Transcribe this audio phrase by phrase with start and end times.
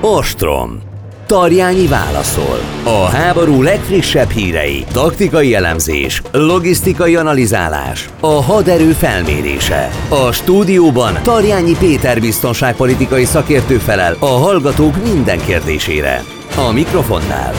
[0.00, 0.80] Ostrom.
[1.26, 2.58] Tarjányi válaszol.
[2.84, 9.90] A háború legfrissebb hírei, taktikai elemzés, logisztikai analizálás, a haderő felmérése.
[10.08, 16.24] A stúdióban Tarjányi Péter biztonságpolitikai szakértő felel a hallgatók minden kérdésére.
[16.56, 17.52] A mikrofonnál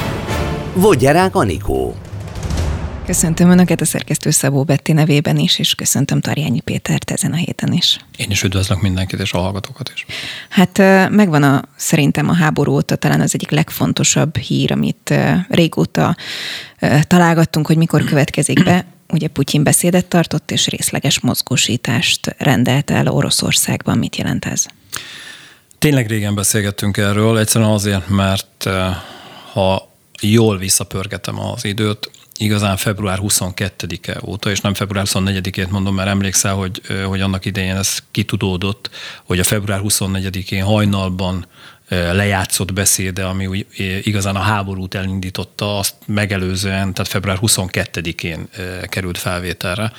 [0.73, 1.95] Vodgyerák Anikó.
[3.09, 7.73] Köszöntöm Önöket a szerkesztő Szabó Betti nevében is, és köszöntöm Tarjányi Pétert ezen a héten
[7.73, 7.99] is.
[8.17, 10.05] Én is üdvözlök mindenkit, és a hallgatókat is.
[10.49, 10.77] Hát
[11.11, 15.13] megvan a, szerintem a háború óta talán az egyik legfontosabb hír, amit
[15.49, 16.15] régóta
[17.07, 18.85] találgattunk, hogy mikor következik be.
[19.07, 23.97] Ugye Putyin beszédet tartott, és részleges mozgósítást rendelt el Oroszországban.
[23.97, 24.65] Mit jelent ez?
[25.79, 28.69] Tényleg régen beszélgettünk erről, egyszerűen azért, mert
[29.53, 36.09] ha jól visszapörgetem az időt, igazán február 22-e óta, és nem február 24-ét mondom, mert
[36.09, 38.89] emlékszel, hogy, hogy annak idején ez kitudódott,
[39.23, 41.45] hogy a február 24-én hajnalban
[41.89, 43.65] lejátszott beszéde, ami úgy
[44.03, 48.49] igazán a háborút elindította, azt megelőzően, tehát február 22-én
[48.83, 49.91] került felvételre.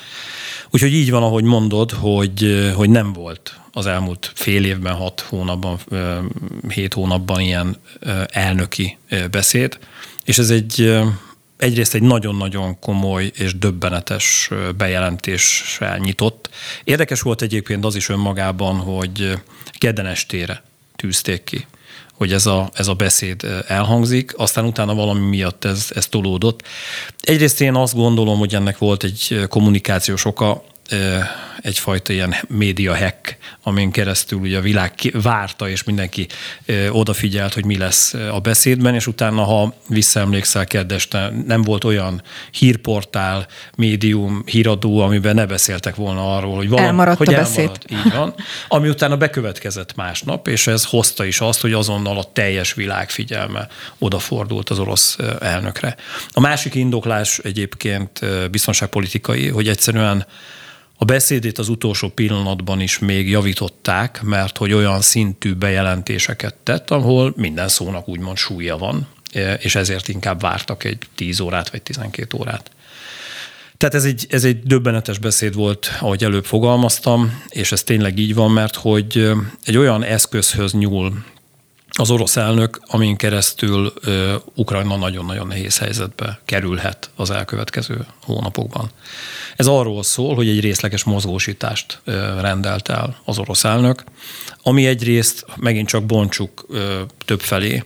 [0.69, 5.79] Úgyhogy így van, ahogy mondod, hogy, hogy nem volt az elmúlt fél évben, hat hónapban,
[6.69, 7.77] hét hónapban ilyen
[8.27, 8.97] elnöki
[9.31, 9.77] beszéd,
[10.23, 11.01] és ez egy
[11.61, 16.49] egyrészt egy nagyon-nagyon komoly és döbbenetes bejelentéssel nyitott.
[16.83, 19.39] Érdekes volt egyébként az is önmagában, hogy
[19.77, 20.63] kedden estére
[20.95, 21.65] tűzték ki
[22.15, 26.67] hogy ez a, ez a beszéd elhangzik, aztán utána valami miatt ez, ez tolódott.
[27.19, 30.63] Egyrészt én azt gondolom, hogy ennek volt egy kommunikációs oka,
[31.61, 36.27] egyfajta ilyen média hack, amin keresztül ugye a világ várta, és mindenki
[36.89, 43.47] odafigyelt, hogy mi lesz a beszédben, és utána, ha visszaemlékszel kedveste, nem volt olyan hírportál,
[43.75, 47.71] médium, híradó, amiben ne beszéltek volna arról, hogy valami, elmaradt hogy a beszéd.
[47.89, 48.35] Így van.
[48.67, 53.67] Ami utána bekövetkezett másnap, és ez hozta is azt, hogy azonnal a teljes világ figyelme
[53.97, 55.95] odafordult az orosz elnökre.
[56.31, 58.19] A másik indoklás egyébként
[58.51, 60.25] biztonságpolitikai, hogy egyszerűen
[61.01, 67.33] a beszédét az utolsó pillanatban is még javították, mert hogy olyan szintű bejelentéseket tett, ahol
[67.35, 69.07] minden szónak úgymond súlya van,
[69.59, 72.71] és ezért inkább vártak egy 10 órát vagy 12 órát.
[73.77, 78.33] Tehát ez egy, ez egy döbbenetes beszéd volt, ahogy előbb fogalmaztam, és ez tényleg így
[78.33, 79.31] van, mert hogy
[79.65, 81.23] egy olyan eszközhöz nyúl
[81.97, 88.91] az orosz elnök, amin keresztül uh, Ukrajna nagyon-nagyon nehéz helyzetbe kerülhet az elkövetkező hónapokban.
[89.55, 94.03] Ez arról szól, hogy egy részleges mozgósítást uh, rendelt el az orosz elnök,
[94.63, 96.79] ami egyrészt megint csak bontsuk uh,
[97.25, 97.83] több felé.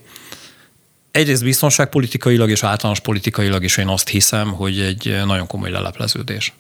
[1.12, 6.54] Egyrészt biztonságpolitikailag és általános politikailag is én azt hiszem, hogy egy nagyon komoly lelepleződés.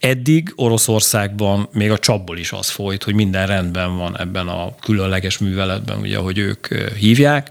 [0.00, 5.38] Eddig Oroszországban még a csapból is az folyt, hogy minden rendben van ebben a különleges
[5.38, 7.50] műveletben, ugye, ahogy ők hívják.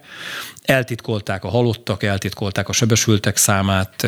[0.63, 4.07] Eltitkolták a halottak, eltitkolták a sebesültek számát,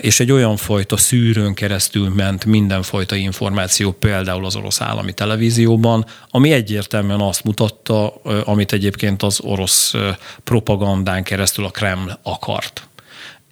[0.00, 6.52] és egy olyan fajta szűrőn keresztül ment mindenfajta információ, például az orosz állami televízióban, ami
[6.52, 8.14] egyértelműen azt mutatta,
[8.44, 9.94] amit egyébként az orosz
[10.44, 12.88] propagandán keresztül a Kreml akart.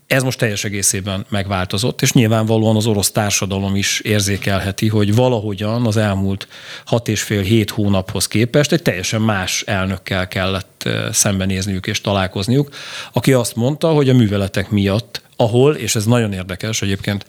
[0.08, 5.96] Ez most teljes egészében megváltozott, és nyilvánvalóan az orosz társadalom is érzékelheti, hogy valahogyan az
[5.96, 6.48] elmúlt
[6.84, 12.74] hat és fél hét hónaphoz képest egy teljesen más elnökkel kellett szembenézniük és találkozniuk,
[13.12, 17.26] aki azt mondta, hogy a műveletek miatt, ahol, és ez nagyon érdekes egyébként,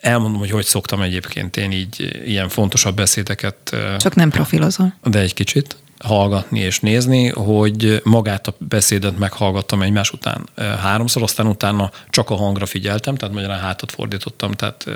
[0.00, 3.76] elmondom, hogy hogy szoktam egyébként én így ilyen fontosabb beszédeket.
[3.98, 4.94] Csak nem profilozom.
[5.04, 11.46] De egy kicsit hallgatni és nézni, hogy magát a beszédet meghallgattam egymás után háromszor, aztán
[11.46, 14.86] utána csak a hangra figyeltem, tehát magyarán hátat fordítottam, tehát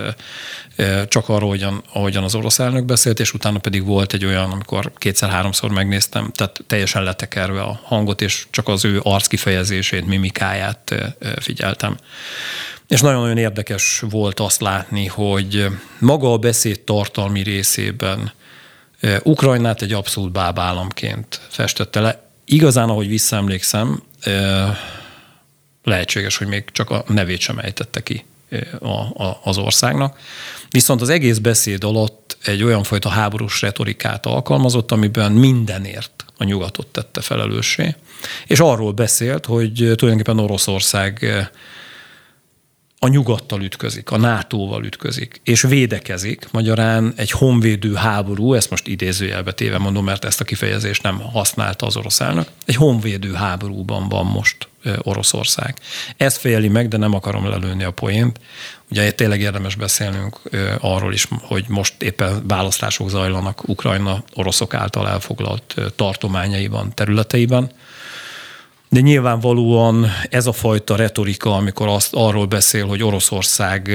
[1.08, 4.92] csak arról, ahogyan, ahogyan az orosz elnök beszélt, és utána pedig volt egy olyan, amikor
[4.96, 10.94] kétszer-háromszor megnéztem, tehát teljesen letekerve a hangot, és csak az ő arckifejezését, mimikáját
[11.40, 11.96] figyeltem.
[12.88, 15.66] És nagyon-nagyon érdekes volt azt látni, hogy
[15.98, 18.32] maga a beszéd tartalmi részében
[19.22, 22.28] Ukrajnát egy abszolút bábállamként festette le.
[22.44, 24.02] Igazán, ahogy visszaemlékszem,
[25.82, 28.24] lehetséges, hogy még csak a nevét sem ejtette ki
[29.42, 30.18] az országnak.
[30.70, 36.86] Viszont az egész beszéd alatt egy olyan fajta háborús retorikát alkalmazott, amiben mindenért a nyugatot
[36.86, 37.94] tette felelőssé,
[38.46, 41.26] és arról beszélt, hogy tulajdonképpen Oroszország
[42.98, 49.52] a nyugattal ütközik, a NATO-val ütközik, és védekezik, magyarán egy honvédő háború, ezt most idézőjelbe
[49.52, 54.26] téve mondom, mert ezt a kifejezést nem használta az orosz elnök, egy honvédő háborúban van
[54.26, 55.74] most Oroszország.
[56.16, 58.40] Ezt fejeli meg, de nem akarom lelőni a poént.
[58.90, 60.40] Ugye tényleg érdemes beszélnünk
[60.80, 67.70] arról is, hogy most éppen választások zajlanak Ukrajna oroszok által elfoglalt tartományaiban, területeiben.
[68.96, 73.90] De nyilvánvalóan ez a fajta retorika, amikor azt arról beszél, hogy Oroszország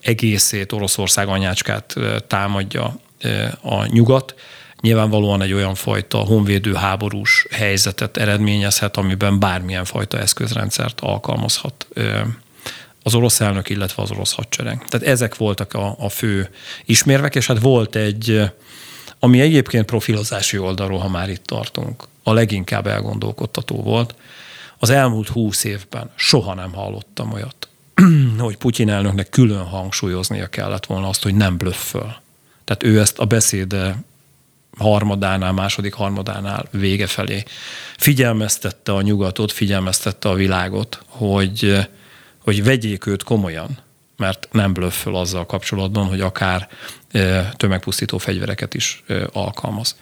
[0.00, 1.94] egészét, Oroszország anyácskát
[2.26, 2.98] támadja
[3.60, 4.34] a nyugat,
[4.80, 11.86] nyilvánvalóan egy olyan fajta honvédő háborús helyzetet eredményezhet, amiben bármilyen fajta eszközrendszert alkalmazhat
[13.02, 14.84] az orosz elnök, illetve az orosz hadsereg.
[14.88, 16.48] Tehát ezek voltak a, a fő
[16.84, 18.40] ismérvek, és hát volt egy,
[19.18, 24.14] ami egyébként profilozási oldalról, ha már itt tartunk, a leginkább elgondolkodtató volt.
[24.78, 27.68] Az elmúlt húsz évben soha nem hallottam olyat,
[28.38, 32.16] hogy Putyin elnöknek külön hangsúlyoznia kellett volna azt, hogy nem blöfföl.
[32.64, 34.02] Tehát ő ezt a beszéde
[34.78, 37.42] harmadánál, második harmadánál vége felé
[37.96, 41.88] figyelmeztette a nyugatot, figyelmeztette a világot, hogy,
[42.38, 43.78] hogy vegyék őt komolyan,
[44.16, 46.68] mert nem blöfföl azzal kapcsolatban, hogy akár
[47.56, 49.96] tömegpusztító fegyvereket is alkalmaz.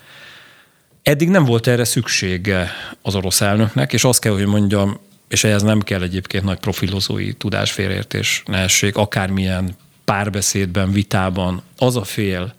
[1.02, 2.70] Eddig nem volt erre szüksége
[3.02, 7.32] az orosz elnöknek, és azt kell, hogy mondjam, és ehhez nem kell egyébként nagy profilozói
[7.32, 12.54] tudás, félértés, nehesség, akármilyen párbeszédben, vitában az a fél,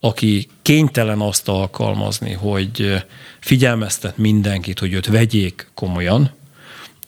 [0.00, 3.04] aki kénytelen azt alkalmazni, hogy
[3.40, 6.30] figyelmeztet mindenkit, hogy őt vegyék komolyan,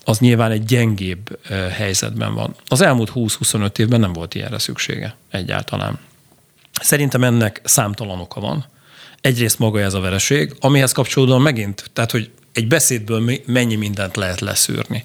[0.04, 1.38] az nyilván egy gyengébb
[1.72, 2.54] helyzetben van.
[2.66, 5.98] Az elmúlt 20-25 évben nem volt ilyenre szüksége egyáltalán.
[6.80, 8.64] Szerintem ennek számtalan oka van.
[9.26, 14.40] Egyrészt maga ez a vereség, amihez kapcsolódóan megint, tehát hogy egy beszédből mennyi mindent lehet
[14.40, 15.02] leszűrni.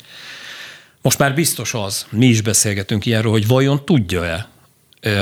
[1.02, 4.48] Most már biztos az, mi is beszélgetünk ilyenről, hogy vajon tudja-e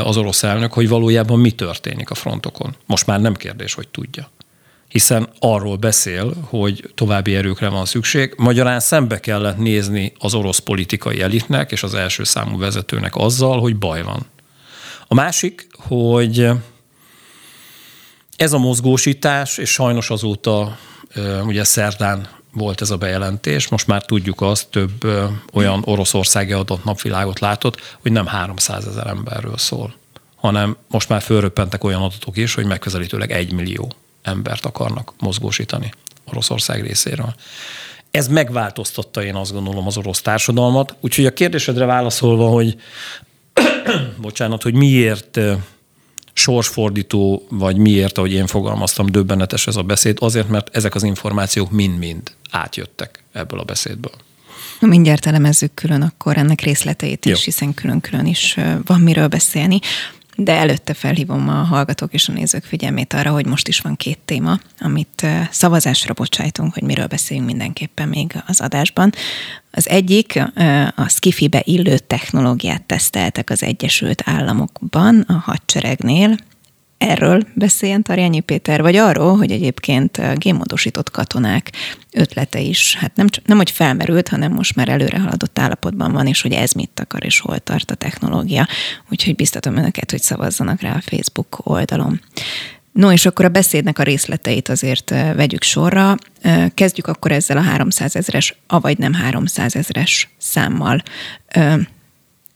[0.03, 2.75] az orosz elnök, hogy valójában mi történik a frontokon.
[2.85, 4.29] Most már nem kérdés, hogy tudja.
[4.87, 8.33] Hiszen arról beszél, hogy további erőkre van szükség.
[8.37, 13.75] Magyarán szembe kellett nézni az orosz politikai elitnek és az első számú vezetőnek azzal, hogy
[13.75, 14.25] baj van.
[15.07, 16.49] A másik, hogy
[18.39, 20.77] ez a mozgósítás, és sajnos azóta
[21.45, 25.05] ugye szerdán volt ez a bejelentés, most már tudjuk azt, több
[25.53, 29.93] olyan oroszországi adott napvilágot látott, hogy nem 300 ezer emberről szól,
[30.35, 35.93] hanem most már fölröppentek olyan adatok is, hogy megközelítőleg egy millió embert akarnak mozgósítani
[36.25, 37.33] Oroszország részéről.
[38.11, 40.95] Ez megváltoztatta, én azt gondolom, az orosz társadalmat.
[40.99, 42.75] Úgyhogy a kérdésedre válaszolva, hogy
[44.21, 45.39] bocsánat, hogy miért
[46.39, 51.71] sorsfordító, vagy miért, ahogy én fogalmaztam, döbbenetes ez a beszéd, azért, mert ezek az információk
[51.71, 54.13] mind-mind átjöttek ebből a beszédből.
[54.79, 57.37] Na, mindjárt elemezzük külön akkor ennek részleteit is, Jó.
[57.43, 59.79] hiszen külön-külön is van miről beszélni.
[60.41, 64.19] De előtte felhívom a hallgatók és a nézők figyelmét arra, hogy most is van két
[64.25, 69.11] téma, amit szavazásra bocsájtunk, hogy miről beszéljünk mindenképpen még az adásban.
[69.71, 70.43] Az egyik
[70.95, 76.37] a Skifibe illő technológiát teszteltek az Egyesült Államokban, a hadseregnél,
[76.99, 81.71] erről beszéljen Tarjányi Péter, vagy arról, hogy egyébként gémódosított katonák
[82.11, 86.41] ötlete is, hát nem, nem hogy felmerült, hanem most már előre haladott állapotban van, és
[86.41, 88.67] hogy ez mit akar, és hol tart a technológia.
[89.09, 92.21] Úgyhogy biztatom önöket, hogy szavazzanak rá a Facebook oldalon.
[92.91, 96.15] No, és akkor a beszédnek a részleteit azért vegyük sorra.
[96.73, 101.03] Kezdjük akkor ezzel a 300 ezres, avagy nem 300 ezres számmal.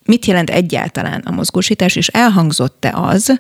[0.06, 3.40] Mit jelent egyáltalán a mozgósítás, és elhangzott-e az,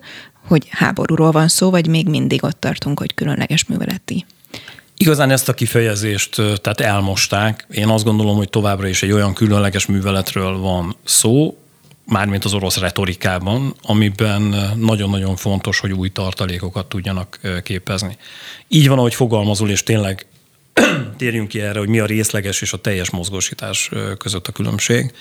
[0.53, 4.25] hogy háborúról van szó, vagy még mindig ott tartunk, hogy különleges műveleti?
[4.97, 7.65] Igazán ezt a kifejezést tehát elmosták.
[7.71, 11.57] Én azt gondolom, hogy továbbra is egy olyan különleges műveletről van szó,
[12.05, 18.17] mármint az orosz retorikában, amiben nagyon-nagyon fontos, hogy új tartalékokat tudjanak képezni.
[18.67, 20.25] Így van, ahogy fogalmazol, és tényleg
[21.17, 25.13] térjünk ki erre, hogy mi a részleges és a teljes mozgósítás között a különbség.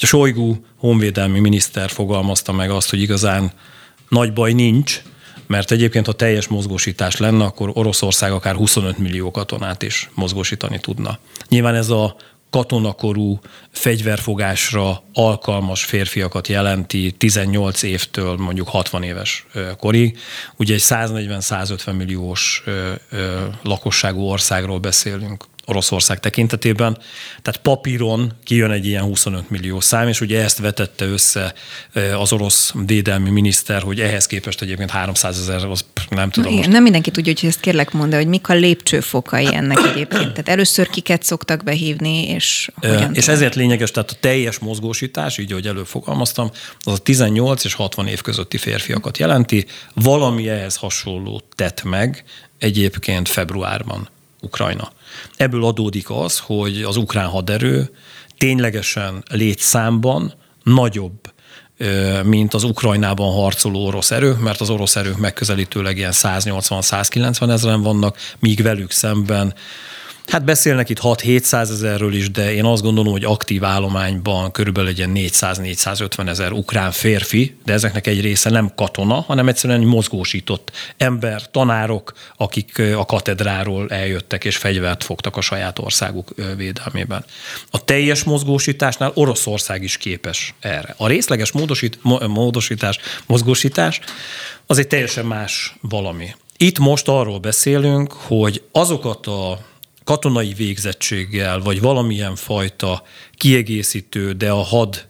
[0.00, 3.52] A Sojgu honvédelmi miniszter fogalmazta meg azt, hogy igazán
[4.10, 5.02] nagy baj nincs,
[5.46, 11.18] mert egyébként, ha teljes mozgósítás lenne, akkor Oroszország akár 25 millió katonát is mozgósítani tudna.
[11.48, 12.16] Nyilván ez a
[12.50, 13.40] katonakorú
[13.70, 19.46] fegyverfogásra alkalmas férfiakat jelenti 18 évtől mondjuk 60 éves
[19.78, 20.18] korig.
[20.56, 22.64] Ugye egy 140-150 milliós
[23.62, 26.98] lakosságú országról beszélünk Oroszország tekintetében.
[27.42, 31.54] Tehát papíron kijön egy ilyen 25 millió szám, és ugye ezt vetette össze
[32.18, 36.50] az orosz védelmi miniszter, hogy ehhez képest egyébként 300 ezer, az nem tudom.
[36.50, 36.72] Igen, most.
[36.72, 40.08] Nem mindenki tudja, hogy ezt kérlek mondani, hogy mik a lépcsőfokai ennek egyébként.
[40.08, 45.52] Tehát először kiket szoktak behívni, és hogyan És ezért lényeges, tehát a teljes mozgósítás, így
[45.52, 46.50] ahogy előbb fogalmaztam,
[46.80, 49.66] az a 18 és 60 év közötti férfiakat jelenti.
[49.94, 52.24] Valami ehhez hasonló tett meg
[52.58, 54.08] egyébként februárban
[54.40, 54.92] Ukrajna.
[55.36, 57.90] Ebből adódik az, hogy az ukrán haderő
[58.38, 61.32] ténylegesen létszámban nagyobb,
[62.24, 68.16] mint az Ukrajnában harcoló orosz erők, mert az orosz erők megközelítőleg ilyen 180-190 ezeren vannak,
[68.38, 69.54] míg velük szemben
[70.26, 75.04] Hát beszélnek itt 6-700 ezerről is, de én azt gondolom, hogy aktív állományban körülbelül egy
[75.06, 81.50] 400-450 ezer ukrán férfi, de ezeknek egy része nem katona, hanem egyszerűen egy mozgósított ember,
[81.50, 87.24] tanárok, akik a katedráról eljöttek és fegyvert fogtak a saját országuk védelmében.
[87.70, 90.94] A teljes mozgósításnál Oroszország is képes erre.
[90.96, 94.00] A részleges módosít, módosítás, mozgósítás
[94.66, 96.34] az egy teljesen más valami.
[96.56, 99.68] Itt most arról beszélünk, hogy azokat a
[100.04, 103.02] katonai végzettséggel, vagy valamilyen fajta
[103.34, 105.06] kiegészítő, de a had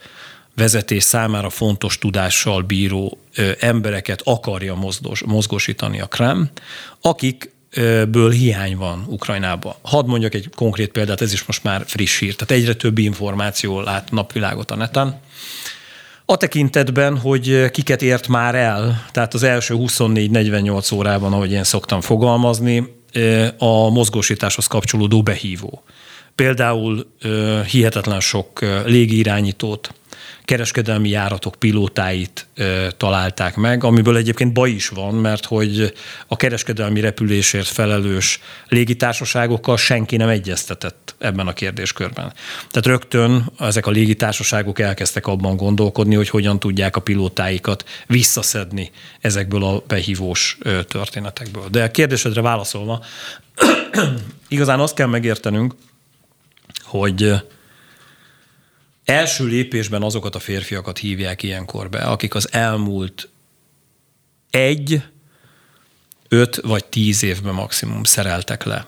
[0.56, 3.18] vezetés számára fontos tudással bíró
[3.58, 6.50] embereket akarja mozgos, mozgosítani a Krem,
[7.00, 9.74] akikből hiány van Ukrajnában.
[9.82, 13.80] Hadd mondjak egy konkrét példát, ez is most már friss hír, tehát egyre több információ
[13.80, 15.20] lát napvilágot a neten.
[16.24, 22.00] A tekintetben, hogy kiket ért már el, tehát az első 24-48 órában, ahogy én szoktam
[22.00, 22.99] fogalmazni,
[23.58, 25.82] a mozgósításhoz kapcsolódó behívó.
[26.34, 27.06] Például
[27.70, 29.94] hihetetlen sok légirányítót,
[30.50, 32.46] kereskedelmi járatok pilótáit
[32.96, 35.92] találták meg, amiből egyébként baj is van, mert hogy
[36.26, 42.32] a kereskedelmi repülésért felelős légitársaságokkal senki nem egyeztetett ebben a kérdéskörben.
[42.70, 48.90] Tehát rögtön ezek a légitársaságok elkezdtek abban gondolkodni, hogy hogyan tudják a pilótáikat visszaszedni
[49.20, 51.68] ezekből a behívós történetekből.
[51.68, 53.04] De a kérdésedre válaszolva,
[54.48, 55.74] igazán azt kell megértenünk,
[56.82, 57.34] hogy
[59.10, 63.28] első lépésben azokat a férfiakat hívják ilyenkor be, akik az elmúlt
[64.50, 65.02] egy,
[66.28, 68.86] öt vagy tíz évben maximum szereltek le.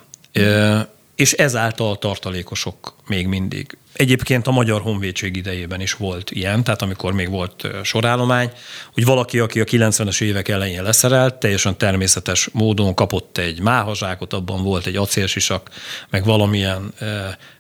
[1.14, 3.76] És ezáltal tartalékosok még mindig.
[3.93, 8.50] Egyébként a Magyar Honvédség idejében is volt ilyen, tehát amikor még volt sorállomány,
[8.93, 14.62] hogy valaki, aki a 90-es évek elején leszerelt, teljesen természetes módon kapott egy máhazsákot, abban
[14.62, 15.71] volt egy acélsisak,
[16.11, 16.95] meg valamilyen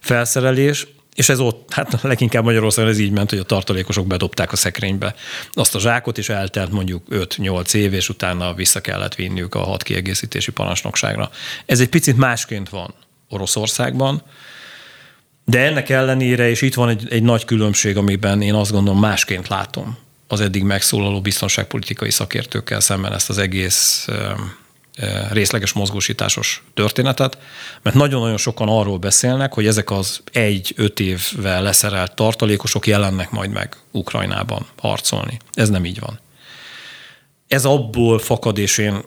[0.00, 4.56] felszerelés, és ez ott, hát leginkább Magyarországon ez így ment, hogy a tartalékosok bedobták a
[4.56, 5.14] szekrénybe
[5.52, 9.82] azt a zsákot, és eltelt mondjuk 5-8 év, és utána vissza kellett vinniük a hat
[9.82, 11.30] kiegészítési parancsnokságra.
[11.66, 12.94] Ez egy picit másként van
[13.28, 14.22] Oroszországban,
[15.44, 19.48] de ennek ellenére, és itt van egy, egy nagy különbség, amiben én azt gondolom másként
[19.48, 24.08] látom az eddig megszólaló biztonságpolitikai szakértőkkel szemben ezt az egész
[25.30, 27.38] részleges mozgósításos történetet,
[27.82, 33.76] mert nagyon-nagyon sokan arról beszélnek, hogy ezek az egy-öt évvel leszerelt tartalékosok jelennek majd meg
[33.90, 35.38] Ukrajnában harcolni.
[35.52, 36.20] Ez nem így van.
[37.48, 39.00] Ez abból fakad, és én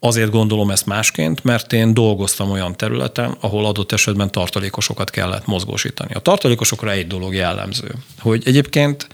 [0.00, 6.14] azért gondolom ezt másként, mert én dolgoztam olyan területen, ahol adott esetben tartalékosokat kellett mozgósítani.
[6.14, 9.06] A tartalékosokra egy dolog jellemző, hogy egyébként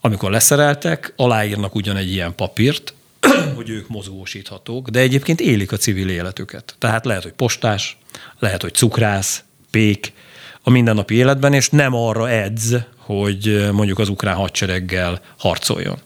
[0.00, 2.94] amikor leszereltek, aláírnak ugyan egy ilyen papírt,
[3.54, 6.74] hogy ők mozgósíthatók, de egyébként élik a civil életüket.
[6.78, 7.96] Tehát lehet, hogy postás,
[8.38, 10.12] lehet, hogy cukrász, pék
[10.62, 15.98] a mindennapi életben, és nem arra edz, hogy mondjuk az ukrán hadsereggel harcoljon.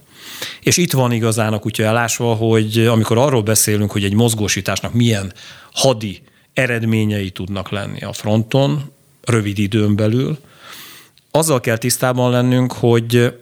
[0.60, 5.32] És itt van igazán a kutya elásva, hogy amikor arról beszélünk, hogy egy mozgósításnak milyen
[5.72, 6.22] hadi
[6.52, 8.92] eredményei tudnak lenni a fronton,
[9.24, 10.38] rövid időn belül,
[11.30, 13.34] azzal kell tisztában lennünk, hogy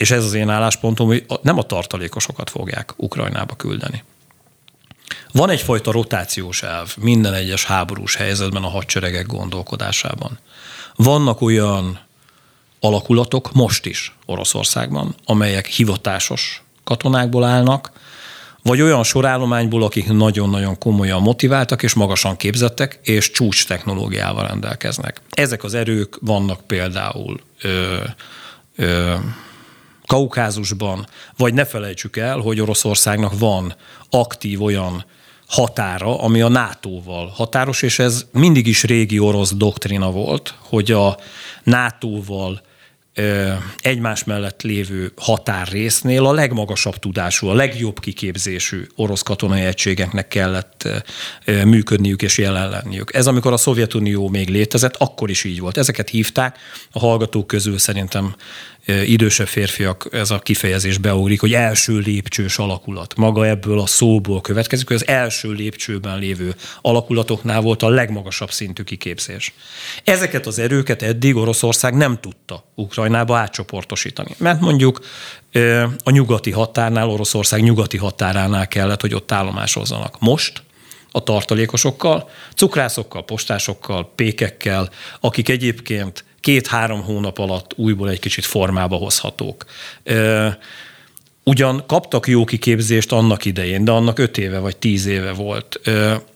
[0.00, 4.04] és ez az én álláspontom, hogy nem a tartalékosokat fogják Ukrajnába küldeni.
[5.32, 10.38] Van egyfajta rotációs elv minden egyes háborús helyzetben a hadseregek gondolkodásában.
[10.96, 12.00] Vannak olyan
[12.80, 17.90] alakulatok most is Oroszországban, amelyek hivatásos katonákból állnak,
[18.62, 25.20] vagy olyan sorállományból, akik nagyon-nagyon komolyan motiváltak és magasan képzettek, és csúcs technológiával rendelkeznek.
[25.30, 27.96] Ezek az erők vannak például ö,
[28.76, 29.14] ö,
[30.10, 33.74] Kaukázusban, vagy ne felejtsük el, hogy Oroszországnak van
[34.10, 35.04] aktív olyan
[35.46, 41.16] határa, ami a NATO-val határos, és ez mindig is régi orosz doktrina volt, hogy a
[41.62, 42.62] NATO-val
[43.80, 50.88] egymás mellett lévő határrésznél a legmagasabb tudású, a legjobb kiképzésű orosz katonai egységeknek kellett
[51.44, 53.14] működniük és jelen lenniük.
[53.14, 55.76] Ez amikor a Szovjetunió még létezett, akkor is így volt.
[55.76, 56.58] Ezeket hívták,
[56.92, 58.34] a hallgatók közül szerintem
[59.04, 63.16] idősebb férfiak ez a kifejezés beugrik, hogy első lépcsős alakulat.
[63.16, 68.82] Maga ebből a szóból következik, hogy az első lépcsőben lévő alakulatoknál volt a legmagasabb szintű
[68.82, 69.52] kiképzés.
[70.04, 74.34] Ezeket az erőket eddig Oroszország nem tudta Ukrajnába átcsoportosítani.
[74.38, 75.00] Mert mondjuk
[76.04, 80.20] a nyugati határnál, Oroszország nyugati határánál kellett, hogy ott állomásozzanak.
[80.20, 80.62] Most
[81.10, 89.64] a tartalékosokkal, cukrászokkal, postásokkal, pékekkel, akik egyébként két-három hónap alatt újból egy kicsit formába hozhatók.
[91.44, 95.80] Ugyan kaptak jó kiképzést annak idején, de annak öt éve vagy tíz éve volt.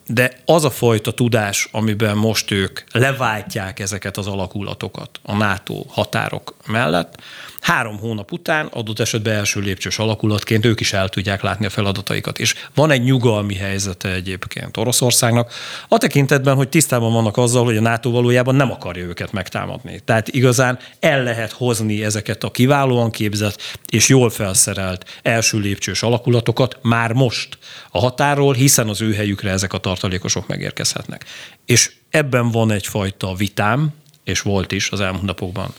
[0.06, 6.54] De az a fajta tudás, amiben most ők leváltják ezeket az alakulatokat a NATO határok
[6.66, 7.22] mellett,
[7.64, 12.38] három hónap után adott esetben első lépcsős alakulatként ők is el tudják látni a feladataikat.
[12.38, 15.52] És van egy nyugalmi helyzete egyébként Oroszországnak,
[15.88, 20.00] a tekintetben, hogy tisztában vannak azzal, hogy a NATO valójában nem akarja őket megtámadni.
[20.04, 26.78] Tehát igazán el lehet hozni ezeket a kiválóan képzett és jól felszerelt első lépcsős alakulatokat
[26.82, 27.58] már most
[27.90, 31.24] a határól, hiszen az ő helyükre ezek a tartalékosok megérkezhetnek.
[31.66, 33.92] És ebben van egyfajta vitám,
[34.24, 35.74] és volt is az elmúlt napokban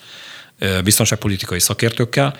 [0.84, 2.36] biztonságpolitikai szakértőkkel,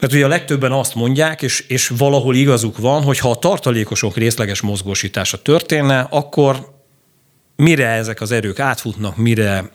[0.00, 4.16] mert ugye a legtöbben azt mondják, és, és valahol igazuk van, hogy ha a tartalékosok
[4.16, 6.72] részleges mozgósítása történne, akkor
[7.56, 9.70] mire ezek az erők átfutnak, mire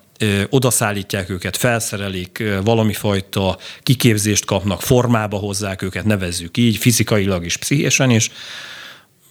[0.49, 8.09] odaszállítják őket, felszerelik, valami fajta kiképzést kapnak, formába hozzák őket, nevezzük így, fizikailag is, pszichésen
[8.09, 8.31] is.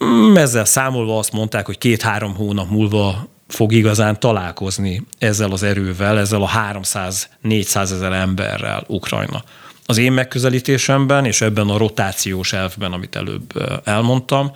[0.05, 6.19] Mm, ezzel számolva azt mondták, hogy két-három hónap múlva fog igazán találkozni ezzel az erővel,
[6.19, 9.45] ezzel a 300-400 ezer emberrel Ukrajna.
[9.87, 13.53] Az én megközelítésemben, és ebben a rotációs elvben, amit előbb
[13.85, 14.51] elmondtam,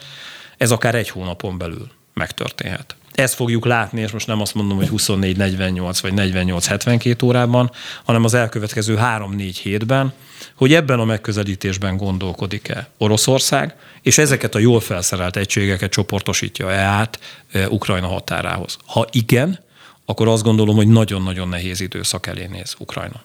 [0.57, 2.95] ez akár egy hónapon belül megtörténhet.
[3.13, 7.71] Ezt fogjuk látni, és most nem azt mondom, hogy 24-48 vagy 48-72 órában,
[8.05, 10.13] hanem az elkövetkező 3-4 hétben,
[10.61, 17.19] hogy ebben a megközelítésben gondolkodik-e Oroszország, és ezeket a jól felszerelt egységeket csoportosítja-e át
[17.53, 18.77] e, Ukrajna határához.
[18.87, 19.61] Ha igen,
[20.05, 23.23] akkor azt gondolom, hogy nagyon-nagyon nehéz időszak elé néz Ukrajna.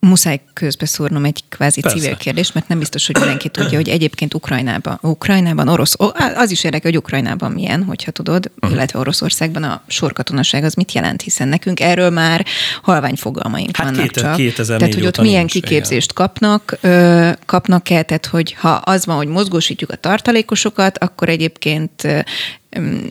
[0.00, 1.98] Muszáj közbeszúrnom egy kvázi Persze.
[1.98, 5.96] civil kérdést, mert nem biztos, hogy mindenki tudja, hogy egyébként Ukrajnában, Ukrajnában, orosz,
[6.34, 8.72] az is érdekel, hogy Ukrajnában milyen, hogyha tudod, uh-huh.
[8.72, 12.46] illetve Oroszországban a sorkatonaság az mit jelent, hiszen nekünk erről már
[12.82, 14.36] halvány fogalmaink hát vannak két, csak.
[14.36, 16.26] 2004 tehát, hogy ott milyen kiképzést igen.
[16.26, 16.78] kapnak,
[17.46, 22.24] kapnak-e, tehát, hogy ha az van, hogy mozgósítjuk a tartalékosokat, akkor egyébként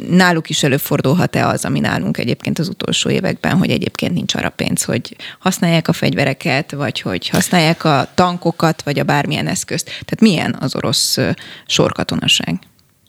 [0.10, 4.84] náluk is előfordulhat-e az, ami nálunk egyébként az utolsó években, hogy egyébként nincs arra pénz,
[4.84, 9.86] hogy használják a fegyvereket, vagy hogy használják a tankokat, vagy a bármilyen eszközt.
[9.86, 11.18] Tehát milyen az orosz
[11.66, 12.60] sorkatonaság?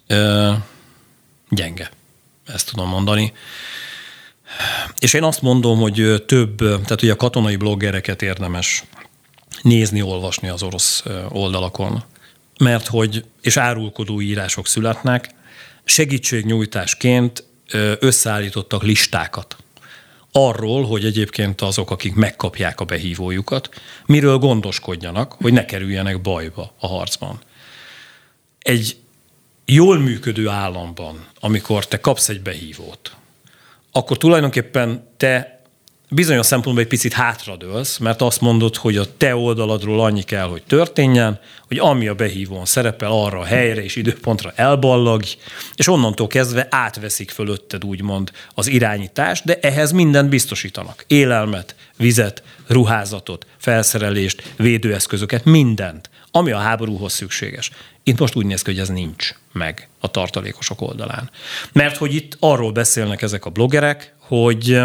[0.07, 0.53] Ö,
[1.49, 1.91] gyenge,
[2.47, 3.33] ezt tudom mondani.
[4.99, 8.85] És én azt mondom, hogy több, tehát ugye a katonai bloggereket érdemes
[9.63, 12.05] nézni, olvasni az orosz oldalakon,
[12.59, 15.35] mert hogy, és árulkodó írások születnek,
[15.91, 17.45] segítségnyújtásként
[17.99, 19.57] összeállítottak listákat
[20.33, 23.69] arról, hogy egyébként azok, akik megkapják a behívójukat,
[24.07, 27.41] miről gondoskodjanak, hogy ne kerüljenek bajba a harcban.
[28.59, 28.97] Egy
[29.65, 33.17] jól működő államban, amikor te kapsz egy behívót,
[33.93, 35.60] akkor tulajdonképpen te
[36.11, 40.63] bizonyos szempontból egy picit hátradőlsz, mert azt mondod, hogy a te oldaladról annyi kell, hogy
[40.63, 45.23] történjen, hogy ami a behívón szerepel, arra a helyre és időpontra elballag,
[45.75, 51.05] és onnantól kezdve átveszik fölötted úgymond az irányítást, de ehhez mindent biztosítanak.
[51.07, 57.71] Élelmet, vizet, ruházatot, felszerelést, védőeszközöket, mindent, ami a háborúhoz szükséges.
[58.03, 61.31] Itt most úgy néz ki, hogy ez nincs meg a tartalékosok oldalán.
[61.73, 64.81] Mert hogy itt arról beszélnek ezek a blogerek, hogy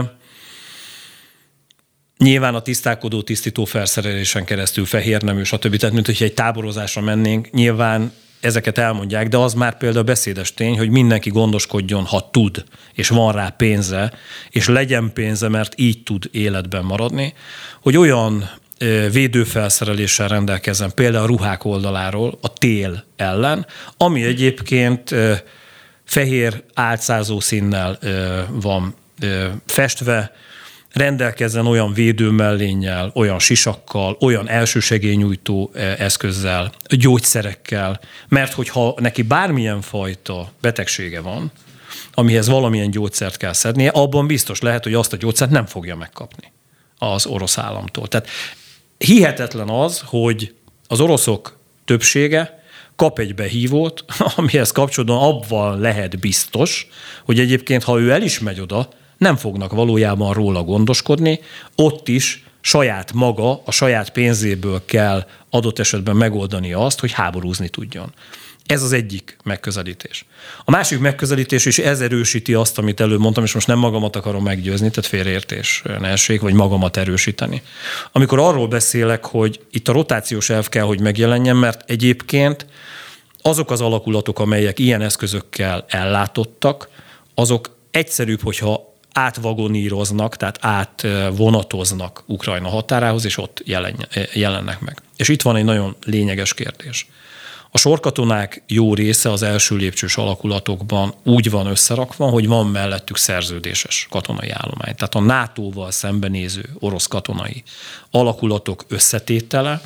[2.26, 5.76] Nyilván a tisztálkodó, tisztító felszerelésen keresztül fehér nemű, stb.
[5.76, 10.78] Tehát, mint hogyha egy táborozásra mennénk, nyilván ezeket elmondják, de az már például beszédes tény,
[10.78, 14.14] hogy mindenki gondoskodjon, ha tud, és van rá pénze,
[14.50, 17.34] és legyen pénze, mert így tud életben maradni,
[17.82, 18.50] hogy olyan
[19.12, 23.66] védőfelszereléssel rendelkezzen, például a ruhák oldaláról, a tél ellen,
[23.98, 25.16] ami egyébként
[26.06, 28.00] fehér álcázó színnel
[28.50, 28.96] van
[29.66, 30.32] festve,
[30.96, 40.52] rendelkezzen olyan védőmellénnyel, olyan sisakkal, olyan elsősegélynyújtó eh, eszközzel, gyógyszerekkel, mert hogyha neki bármilyen fajta
[40.62, 41.52] betegsége van,
[42.14, 46.52] amihez valamilyen gyógyszert kell szednie, abban biztos lehet, hogy azt a gyógyszert nem fogja megkapni
[46.98, 48.08] az orosz államtól.
[48.08, 48.28] Tehát
[48.98, 50.56] hihetetlen az, hogy
[50.88, 52.64] az oroszok többsége
[52.96, 54.06] kap egy behívót,
[54.38, 56.88] amihez kapcsolódóan abban lehet biztos,
[57.26, 61.40] hogy egyébként, ha ő el is megy oda, nem fognak valójában róla gondoskodni,
[61.76, 68.14] ott is saját maga, a saját pénzéből kell adott esetben megoldani azt, hogy háborúzni tudjon.
[68.66, 70.26] Ez az egyik megközelítés.
[70.64, 74.44] A másik megközelítés, és ez erősíti azt, amit előbb mondtam, és most nem magamat akarom
[74.44, 77.62] meggyőzni, tehát félreértés ne essék, vagy magamat erősíteni.
[78.12, 82.66] Amikor arról beszélek, hogy itt a rotációs elv kell, hogy megjelenjen, mert egyébként
[83.42, 86.90] azok az alakulatok, amelyek ilyen eszközökkel ellátottak,
[87.36, 93.64] azok egyszerűbb, hogyha átvagoníroznak, tehát átvonatoznak Ukrajna határához, és ott
[94.34, 95.02] jelennek meg.
[95.16, 97.08] És itt van egy nagyon lényeges kérdés.
[97.72, 104.08] A sorkatonák jó része az első lépcsős alakulatokban úgy van összerakva, hogy van mellettük szerződéses
[104.10, 104.96] katonai állomány.
[104.96, 107.64] Tehát a NATO-val szembenéző orosz katonai
[108.12, 109.82] alakulatok összetétele,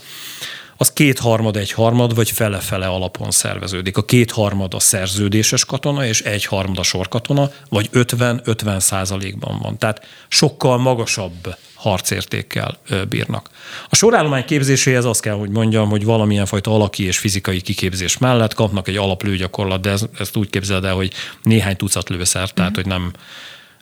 [0.82, 3.98] az kétharmad, egyharmad, vagy fele-fele alapon szerveződik.
[3.98, 9.78] A kétharmad a szerződéses katona, és egyharmad a sorkatona, vagy 50-50 százalékban van.
[9.78, 12.78] Tehát sokkal magasabb harcértékkel
[13.10, 13.50] bírnak.
[13.90, 18.54] A sorállomány képzéséhez azt kell, hogy mondjam, hogy valamilyen fajta alaki és fizikai kiképzés mellett
[18.54, 21.14] kapnak egy alaplőgyakorlat, de ezt úgy képzeld el, hogy
[21.44, 23.12] néhány tucat lőszer, tehát hogy nem,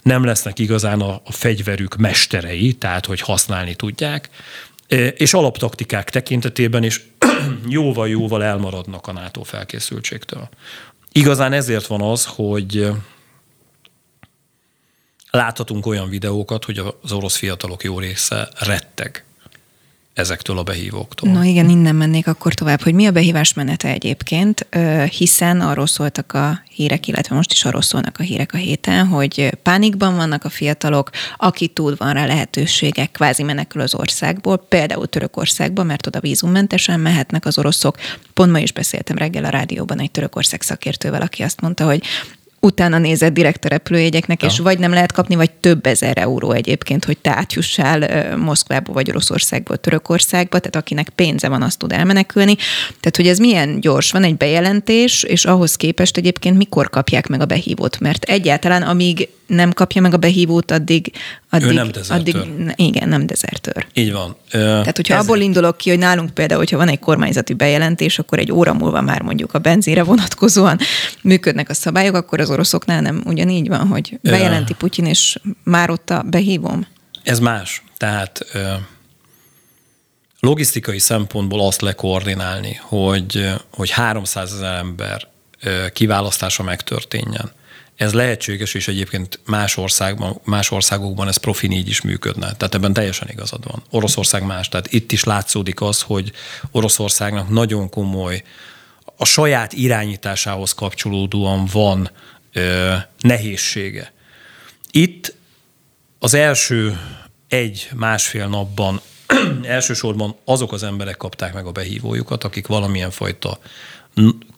[0.03, 4.29] nem lesznek igazán a, a fegyverük mesterei, tehát hogy használni tudják,
[5.15, 7.09] és alaptaktikák tekintetében is
[7.67, 10.49] jóval-jóval elmaradnak a NATO felkészültségtől.
[11.11, 12.89] Igazán ezért van az, hogy
[15.31, 19.26] láthatunk olyan videókat, hogy az orosz fiatalok jó része retteg
[20.17, 21.31] ezektől a behívóktól.
[21.31, 24.67] Na igen, innen mennék akkor tovább, hogy mi a behívás menete egyébként,
[25.17, 29.49] hiszen arról szóltak a hírek, illetve most is arról szólnak a hírek a héten, hogy
[29.63, 35.83] pánikban vannak a fiatalok, aki tud, van rá lehetőségek, kvázi menekül az országból, például Törökországba,
[35.83, 37.97] mert oda vízummentesen mehetnek az oroszok.
[38.33, 42.03] Pont ma is beszéltem reggel a rádióban egy Törökország szakértővel, aki azt mondta, hogy
[42.67, 44.47] utána nézett direkt a repülőjegyeknek, ja.
[44.47, 49.09] és vagy nem lehet kapni, vagy több ezer euró egyébként, hogy te átjussál Moszkvába, vagy
[49.09, 52.55] Oroszországból Törökországba, tehát akinek pénze van, azt tud elmenekülni.
[52.99, 57.41] Tehát, hogy ez milyen gyors, van egy bejelentés, és ahhoz képest egyébként mikor kapják meg
[57.41, 61.11] a behívót, mert egyáltalán amíg nem kapja meg a behívót, addig...
[61.49, 62.35] addig ő nem dezertőr.
[62.35, 63.87] Addig, igen, nem dezertőr.
[63.93, 64.35] Így van.
[64.49, 65.23] Tehát, hogyha ez...
[65.23, 69.01] abból indulok ki, hogy nálunk például, hogyha van egy kormányzati bejelentés, akkor egy óra múlva
[69.01, 70.79] már mondjuk a benzére vonatkozóan
[71.21, 76.09] működnek a szabályok, akkor az oroszoknál nem ugyanígy van, hogy bejelenti Putyin, és már ott
[76.09, 76.87] a behívom?
[77.23, 77.83] Ez más.
[77.97, 78.45] Tehát
[80.39, 85.27] logisztikai szempontból azt lekoordinálni, hogy, hogy 300 ezer ember
[85.93, 87.51] kiválasztása megtörténjen
[87.97, 92.45] ez lehetséges, és egyébként más, országban, más országokban ez profin így is működne.
[92.45, 93.83] Tehát ebben teljesen igazad van.
[93.89, 94.69] Oroszország más.
[94.69, 96.31] Tehát itt is látszódik az, hogy
[96.71, 98.43] Oroszországnak nagyon komoly,
[99.17, 102.09] a saját irányításához kapcsolódóan van
[102.53, 104.13] ö, nehézsége.
[104.91, 105.35] Itt
[106.19, 106.99] az első
[107.47, 109.01] egy-másfél napban
[109.63, 113.59] elsősorban azok az emberek kapták meg a behívójukat, akik valamilyen fajta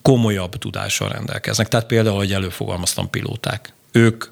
[0.10, 1.68] komolyabb tudással rendelkeznek.
[1.68, 3.74] Tehát például, hogy előfogalmaztam, pilóták.
[3.92, 4.26] Ők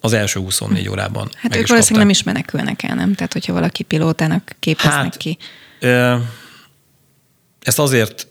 [0.00, 3.14] az első 24 órában Hát ők valószínűleg nem is menekülnek el, nem?
[3.14, 5.38] Tehát, hogyha valaki pilótának képeznek hát, ki.
[5.80, 6.16] Ö,
[7.62, 8.26] ezt azért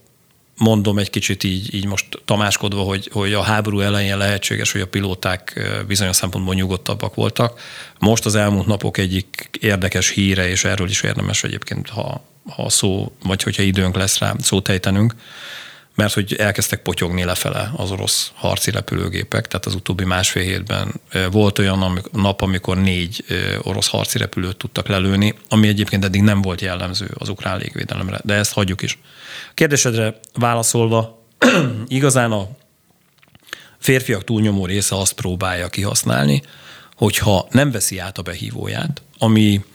[0.58, 4.88] mondom egy kicsit így, így most tamáskodva, hogy, hogy a háború elején lehetséges, hogy a
[4.88, 7.60] pilóták bizonyos szempontból nyugodtabbak voltak.
[8.00, 13.16] Most az elmúlt napok egyik érdekes híre, és erről is érdemes egyébként, ha, ha szó,
[13.24, 15.16] vagy hogyha időnk lesz rá szót ejtenünk,
[15.96, 20.94] mert hogy elkezdtek potyogni lefele az orosz harci repülőgépek, tehát az utóbbi másfél hétben
[21.32, 23.26] volt olyan nap, amikor négy
[23.62, 28.34] orosz harci repülőt tudtak lelőni, ami egyébként eddig nem volt jellemző az ukrán légvédelemre, de
[28.34, 29.00] ezt hagyjuk is.
[29.54, 31.24] Kérdésedre válaszolva,
[31.88, 32.48] igazán a
[33.80, 36.42] férfiak túlnyomó része azt próbálja kihasználni,
[36.96, 39.66] hogyha nem veszi át a behívóját, ami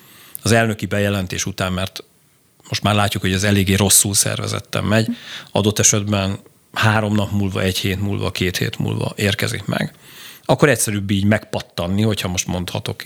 [0.42, 2.04] az elnöki bejelentés után, mert
[2.70, 5.06] most már látjuk, hogy ez eléggé rosszul szervezetten megy,
[5.52, 6.38] adott esetben
[6.72, 9.94] három nap múlva, egy hét múlva, két hét múlva érkezik meg
[10.50, 13.02] akkor egyszerűbb így megpattanni, hogyha most mondhatok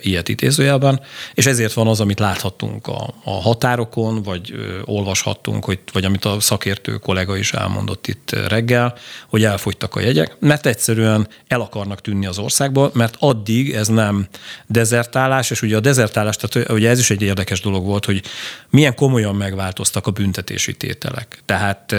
[0.00, 1.00] ilyet idézőjelben,
[1.34, 4.54] és ezért van az, amit láthattunk a, a határokon, vagy
[4.84, 8.94] olvashattunk, hogy, vagy amit a szakértő kollega is elmondott itt reggel,
[9.28, 14.26] hogy elfogytak a jegyek, mert egyszerűen el akarnak tűnni az országból, mert addig ez nem
[14.66, 18.22] dezertálás, és ugye a dezertálás, tehát ugye ez is egy érdekes dolog volt, hogy
[18.70, 21.42] milyen komolyan megváltoztak a büntetési tételek.
[21.44, 21.94] Tehát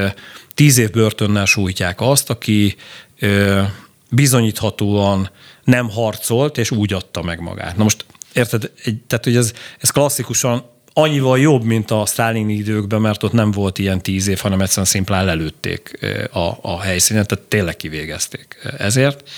[0.53, 2.75] tíz év börtönnel sújtják azt, aki
[4.09, 5.29] bizonyíthatóan
[5.63, 7.77] nem harcolt, és úgy adta meg magát.
[7.77, 10.63] Na most érted, egy, tehát hogy ez, ez klasszikusan
[10.97, 14.85] annyival jobb, mint a Stalin időkben, mert ott nem volt ilyen tíz év, hanem egyszerűen
[14.85, 15.99] szimplán lelőtték
[16.31, 19.29] a, a helyszínen, tehát tényleg kivégezték ezért.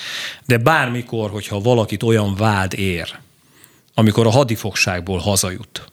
[0.45, 3.19] De bármikor, hogyha valakit olyan vád ér,
[3.93, 5.91] amikor a hadifogságból hazajut,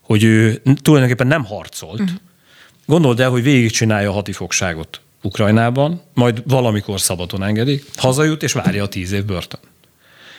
[0.00, 2.16] hogy ő tulajdonképpen nem harcolt, uh-huh.
[2.86, 8.88] gondold el, hogy végigcsinálja a hadifogságot Ukrajnában, majd valamikor szabadon engedik, hazajut és várja a
[8.88, 9.60] tíz év börtön.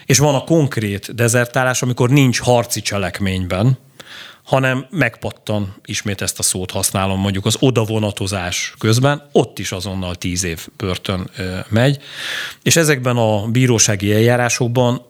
[0.06, 3.78] És van a konkrét dezertálás, amikor nincs harci cselekményben,
[4.44, 10.44] hanem megpattan, ismét ezt a szót használom, mondjuk az odavonatozás közben, ott is azonnal tíz
[10.44, 11.30] év börtön
[11.70, 12.02] megy.
[12.64, 15.06] És ezekben a bírósági eljárásokban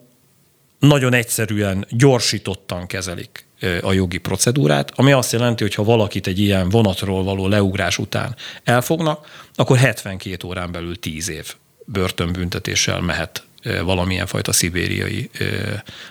[0.80, 3.47] nagyon egyszerűen, gyorsítottan kezelik
[3.82, 8.36] a jogi procedúrát, ami azt jelenti, hogy ha valakit egy ilyen vonatról való leugrás után
[8.64, 13.44] elfognak, akkor 72 órán belül 10 év börtönbüntetéssel mehet
[13.84, 15.30] valamilyen fajta szibériai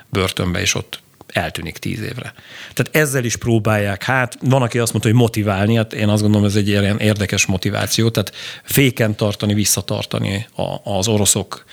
[0.09, 2.35] börtönbe, és ott eltűnik tíz évre.
[2.72, 6.46] Tehát ezzel is próbálják, hát van, aki azt mondta, hogy motiválni, hát én azt gondolom,
[6.46, 8.32] ez egy ilyen érdekes motiváció, tehát
[8.62, 10.46] féken tartani, visszatartani
[10.82, 11.64] az oroszok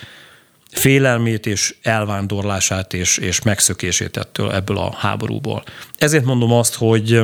[0.74, 5.64] félelmét és elvándorlását és, és megszökését ettől, ebből a háborúból.
[5.98, 7.20] Ezért mondom azt, hogy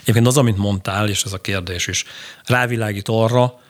[0.00, 2.04] egyébként az, amit mondtál, és ez a kérdés is
[2.44, 3.60] rávilágít arra,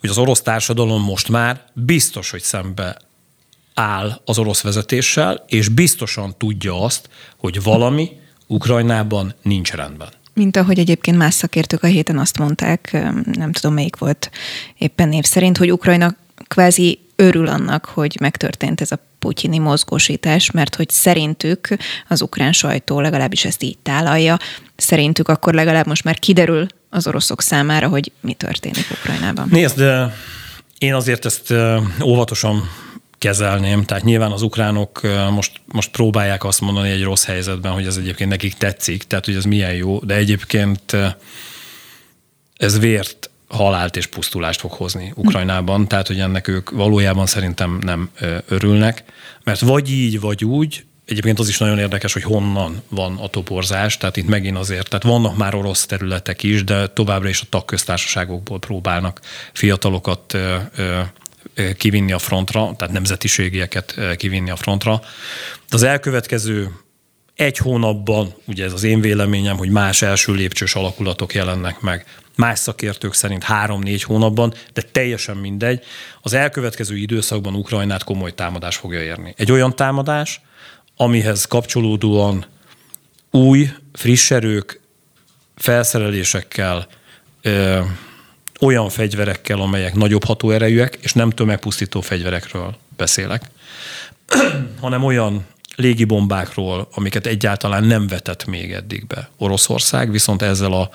[0.00, 2.96] hogy az orosz társadalom most már biztos, hogy szembe
[3.74, 8.10] áll az orosz vezetéssel, és biztosan tudja azt, hogy valami
[8.46, 10.08] Ukrajnában nincs rendben.
[10.34, 12.90] Mint ahogy egyébként más szakértők a héten azt mondták,
[13.32, 14.30] nem tudom melyik volt
[14.78, 16.16] éppen név szerint, hogy Ukrajna
[16.48, 21.68] kvázi örül annak, hogy megtörtént ez a putyini mozgósítás, mert hogy szerintük
[22.08, 24.36] az ukrán sajtó legalábbis ezt így tálalja,
[24.76, 29.48] szerintük akkor legalább most már kiderül az oroszok számára, hogy mi történik Ukrajnában.
[29.50, 30.14] Nézd, de
[30.78, 31.54] én azért ezt
[32.02, 32.70] óvatosan
[33.18, 33.84] kezelném.
[33.84, 38.30] Tehát nyilván az ukránok most, most próbálják azt mondani egy rossz helyzetben, hogy ez egyébként
[38.30, 40.96] nekik tetszik, tehát hogy ez milyen jó, de egyébként
[42.56, 48.10] ez vért, halált és pusztulást fog hozni Ukrajnában, tehát hogy ennek ők valójában szerintem nem
[48.48, 49.04] örülnek,
[49.44, 53.96] mert vagy így, vagy úgy, Egyébként az is nagyon érdekes, hogy honnan van a toporzás,
[53.96, 58.58] tehát itt megint azért, tehát vannak már orosz területek is, de továbbra is a tagköztársaságokból
[58.58, 59.20] próbálnak
[59.52, 60.38] fiatalokat
[61.76, 65.00] kivinni a frontra, tehát nemzetiségieket kivinni a frontra.
[65.68, 66.70] De az elkövetkező
[67.34, 72.58] egy hónapban, ugye ez az én véleményem, hogy más első lépcsős alakulatok jelennek meg, más
[72.58, 75.84] szakértők szerint három-négy hónapban, de teljesen mindegy.
[76.20, 79.34] Az elkövetkező időszakban Ukrajnát komoly támadás fogja érni.
[79.36, 80.40] Egy olyan támadás,
[80.96, 82.46] amihez kapcsolódóan
[83.30, 84.80] új, friss erők,
[85.56, 86.86] felszerelésekkel,
[88.60, 93.50] olyan fegyverekkel, amelyek nagyobb hatóerejűek, és nem tömegpusztító fegyverekről beszélek,
[94.80, 100.90] hanem olyan légibombákról, amiket egyáltalán nem vetett még eddig be Oroszország, viszont ezzel a,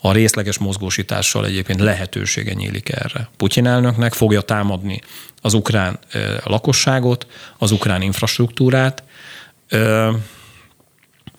[0.00, 3.28] a részleges mozgósítással egyébként lehetősége nyílik erre.
[3.36, 5.00] Putyin elnöknek fogja támadni
[5.42, 5.98] az ukrán
[6.44, 7.26] lakosságot,
[7.58, 9.02] az ukrán infrastruktúrát,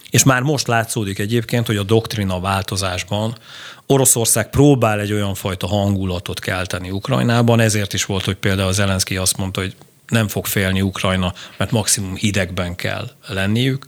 [0.09, 3.37] és már most látszódik egyébként, hogy a doktrina változásban
[3.85, 9.37] Oroszország próbál egy olyan fajta hangulatot kelteni Ukrajnában, ezért is volt, hogy például Zelenszky azt
[9.37, 9.75] mondta, hogy
[10.07, 13.85] nem fog félni Ukrajna, mert maximum hidegben kell lenniük,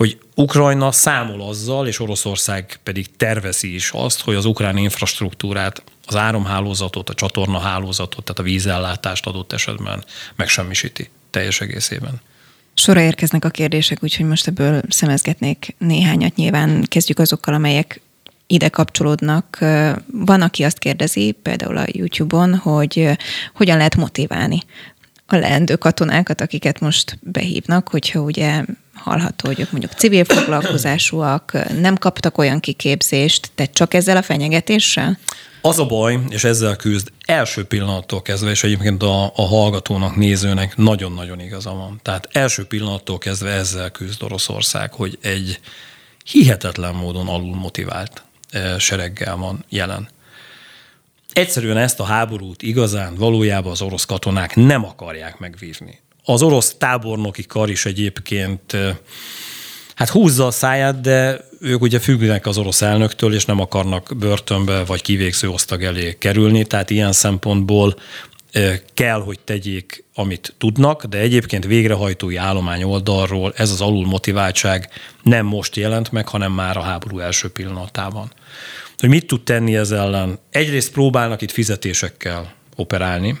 [0.00, 6.16] hogy Ukrajna számol azzal, és Oroszország pedig tervezi is azt, hogy az ukrán infrastruktúrát, az
[6.16, 10.04] áramhálózatot, a csatornahálózatot, tehát a vízellátást adott esetben
[10.36, 12.20] megsemmisíti teljes egészében.
[12.74, 16.34] Sorra érkeznek a kérdések, úgyhogy most ebből szemezgetnék néhányat.
[16.34, 18.00] Nyilván kezdjük azokkal, amelyek
[18.46, 19.58] ide kapcsolódnak.
[20.06, 23.08] Van, aki azt kérdezi, például a YouTube-on, hogy
[23.54, 24.62] hogyan lehet motiválni
[25.32, 28.64] a leendő katonákat, akiket most behívnak, hogyha ugye
[28.94, 35.18] hallható, hogy ők mondjuk civil foglalkozásúak, nem kaptak olyan kiképzést, te csak ezzel a fenyegetéssel?
[35.62, 40.76] Az a baj, és ezzel küzd első pillanattól kezdve, és egyébként a, a hallgatónak, nézőnek
[40.76, 42.00] nagyon-nagyon igaza van.
[42.02, 45.60] Tehát első pillanattól kezdve ezzel küzd Oroszország, hogy egy
[46.24, 48.22] hihetetlen módon alul motivált
[48.78, 50.08] sereggel van jelen.
[51.32, 55.98] Egyszerűen ezt a háborút igazán valójában az orosz katonák nem akarják megvívni.
[56.24, 58.76] Az orosz tábornoki kar is egyébként
[59.94, 64.84] hát húzza a száját, de ők ugye függnek az orosz elnöktől, és nem akarnak börtönbe
[64.84, 67.94] vagy kivégző osztag elé kerülni, tehát ilyen szempontból
[68.94, 74.88] kell, hogy tegyék, amit tudnak, de egyébként végrehajtói állomány oldalról ez az alul motiváltság
[75.22, 78.32] nem most jelent meg, hanem már a háború első pillanatában.
[79.00, 80.38] Hogy mit tud tenni ez ellen?
[80.50, 83.40] Egyrészt próbálnak itt fizetésekkel operálni.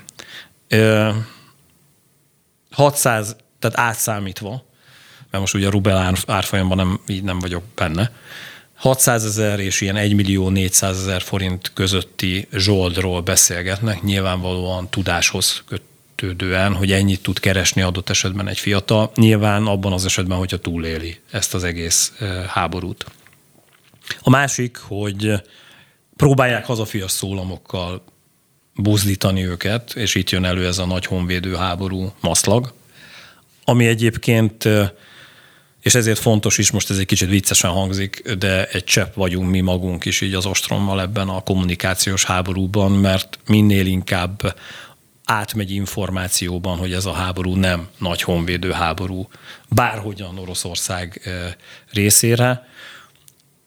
[2.70, 4.64] 600, tehát átszámítva,
[5.30, 8.12] mert most ugye a rubel árfolyamban nem, így nem vagyok benne,
[8.74, 16.74] 600 ezer és ilyen 1 millió 400 ezer forint közötti zsoldról beszélgetnek, nyilvánvalóan tudáshoz kötődően,
[16.74, 21.54] hogy ennyit tud keresni adott esetben egy fiatal, nyilván abban az esetben, hogyha túléli ezt
[21.54, 22.12] az egész
[22.46, 23.04] háborút.
[24.20, 25.32] A másik, hogy
[26.16, 28.04] próbálják hazafias szólamokkal
[28.74, 32.72] buzdítani őket, és itt jön elő ez a nagy honvédő háború maszlag,
[33.64, 34.68] ami egyébként
[35.80, 39.60] és ezért fontos is, most ez egy kicsit viccesen hangzik, de egy csepp vagyunk mi
[39.60, 44.56] magunk is így az ostrommal ebben a kommunikációs háborúban, mert minél inkább
[45.24, 49.28] átmegy információban, hogy ez a háború nem nagy honvédő háború,
[49.68, 51.52] bárhogyan Oroszország eh,
[51.92, 52.68] részére,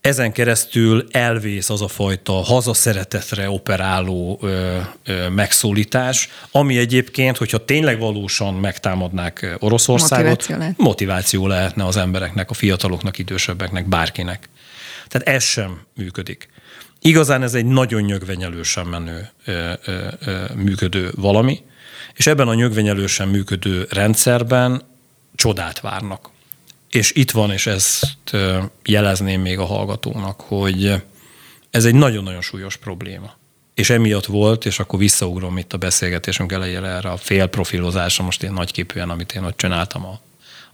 [0.03, 7.99] ezen keresztül elvész az a fajta hazaszeretetre operáló ö, ö, megszólítás, ami egyébként, hogyha tényleg
[7.99, 10.77] valósan megtámadnák Oroszországot, motiváció, lehet.
[10.77, 14.49] motiváció lehetne az embereknek, a fiataloknak, idősebbeknek, bárkinek.
[15.07, 16.49] Tehát ez sem működik.
[16.99, 21.63] Igazán ez egy nagyon nyögvenyelősen menő, ö, ö, ö, működő valami,
[22.13, 24.81] és ebben a nyögvenyelősen működő rendszerben
[25.35, 26.31] csodát várnak
[26.93, 28.35] és itt van, és ezt
[28.85, 31.03] jelezném még a hallgatónak, hogy
[31.69, 33.35] ez egy nagyon-nagyon súlyos probléma.
[33.73, 38.53] És emiatt volt, és akkor visszaugrom itt a beszélgetésünk elejére erre a félprofilozásra, most én
[38.53, 40.19] nagyképűen, amit én ott csináltam a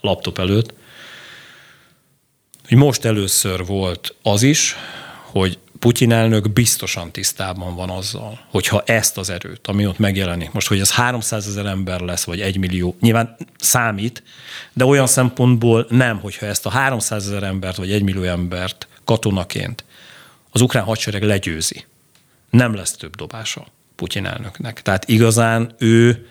[0.01, 0.73] laptop előtt,
[2.67, 4.75] hogy most először volt az is,
[5.21, 10.68] hogy Putyin elnök biztosan tisztában van azzal, hogyha ezt az erőt, ami ott megjelenik, most,
[10.68, 14.24] hogy ez 300 ezer ember lesz, vagy 1 millió, nyilván számít,
[14.74, 19.84] de olyan szempontból nem, hogyha ezt a 300 ezer embert, vagy 1 millió embert katonaként
[20.52, 21.86] az ukrán hadsereg legyőzi,
[22.50, 24.82] nem lesz több dobása Putyin elnöknek.
[24.82, 26.28] Tehát igazán ő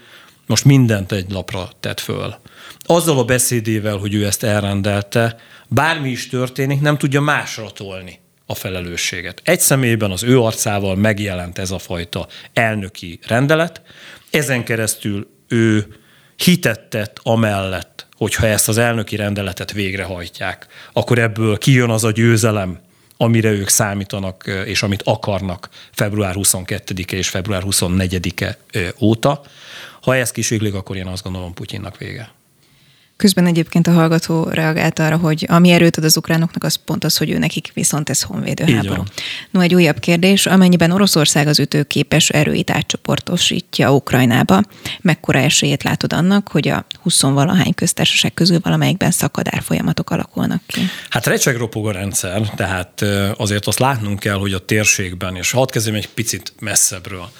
[0.46, 2.34] most mindent egy lapra tett föl.
[2.80, 5.36] Azzal a beszédével, hogy ő ezt elrendelte,
[5.68, 8.18] bármi is történik, nem tudja másra tolni
[8.50, 9.40] a felelősséget.
[9.44, 13.82] Egy személyben az ő arcával megjelent ez a fajta elnöki rendelet,
[14.30, 15.86] ezen keresztül ő
[16.36, 22.80] hitettet amellett, hogyha ezt az elnöki rendeletet végrehajtják, akkor ebből kijön az a győzelem,
[23.16, 28.58] amire ők számítanak, és amit akarnak február 22-e és február 24-e
[29.00, 29.42] óta.
[30.02, 32.30] Ha ez kiséglik, akkor én azt gondolom Putyinnak vége.
[33.18, 37.16] Közben egyébként a hallgató reagált arra, hogy ami erőt ad az ukránoknak, az pont az,
[37.16, 39.02] hogy ő nekik viszont ez honvédő háború.
[39.50, 44.62] No, egy újabb kérdés, amennyiben Oroszország az ütőképes erőit átcsoportosítja Ukrajnába,
[45.00, 50.80] mekkora esélyét látod annak, hogy a 20-valahány köztársaság közül valamelyikben szakadár folyamatok alakulnak ki?
[51.10, 53.04] Hát recsegropog a rendszer, tehát
[53.36, 57.30] azért azt látnunk kell, hogy a térségben, és hadd kezdjem egy picit messzebbről.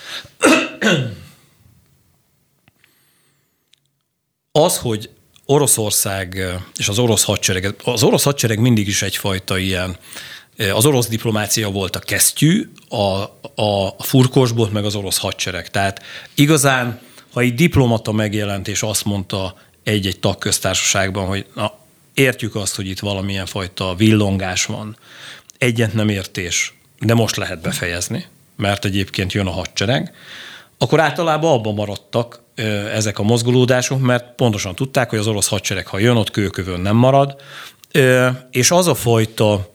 [4.53, 5.11] Az, hogy
[5.51, 6.45] Oroszország
[6.77, 9.97] és az orosz hadsereg, az orosz hadsereg mindig is egyfajta ilyen,
[10.73, 13.03] az orosz diplomácia volt a kesztyű, a,
[13.63, 15.71] a furkosbot, meg az orosz hadsereg.
[15.71, 16.03] Tehát
[16.35, 17.01] igazán,
[17.33, 21.79] ha egy diplomata megjelent és azt mondta egy-egy tagköztársaságban, hogy na,
[22.15, 24.97] értjük azt, hogy itt valamilyen fajta villongás van,
[25.59, 30.15] egyet nem értés, de most lehet befejezni, mert egyébként jön a hadsereg,
[30.79, 32.43] akkor általában abban maradtak,
[32.95, 36.97] ezek a mozgolódások, mert pontosan tudták, hogy az orosz hadsereg, ha jön, ott kőkövön nem
[36.97, 37.37] marad,
[38.51, 39.71] és az a fajta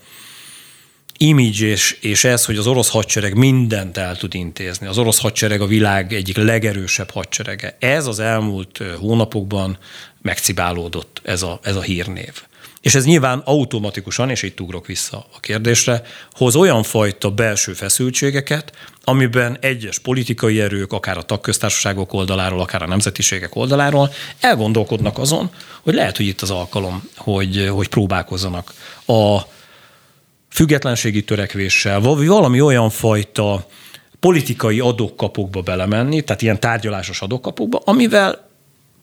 [1.17, 4.87] image és, és ez, hogy az orosz hadsereg mindent el tud intézni.
[4.87, 7.75] Az orosz hadsereg a világ egyik legerősebb hadserege.
[7.79, 9.77] Ez az elmúlt hónapokban
[10.21, 12.43] megcibálódott ez a, ez a hírnév.
[12.83, 18.71] És ez nyilván automatikusan, és itt ugrok vissza a kérdésre, hoz olyan fajta belső feszültségeket,
[19.03, 25.49] amiben egyes politikai erők, akár a tagköztársaságok oldaláról, akár a nemzetiségek oldaláról elgondolkodnak azon,
[25.81, 28.73] hogy lehet, hogy itt az alkalom, hogy, hogy próbálkozzanak
[29.05, 29.39] a
[30.49, 33.67] függetlenségi törekvéssel, vagy valami olyan fajta
[34.19, 38.49] politikai adókapokba belemenni, tehát ilyen tárgyalásos adókapokba, amivel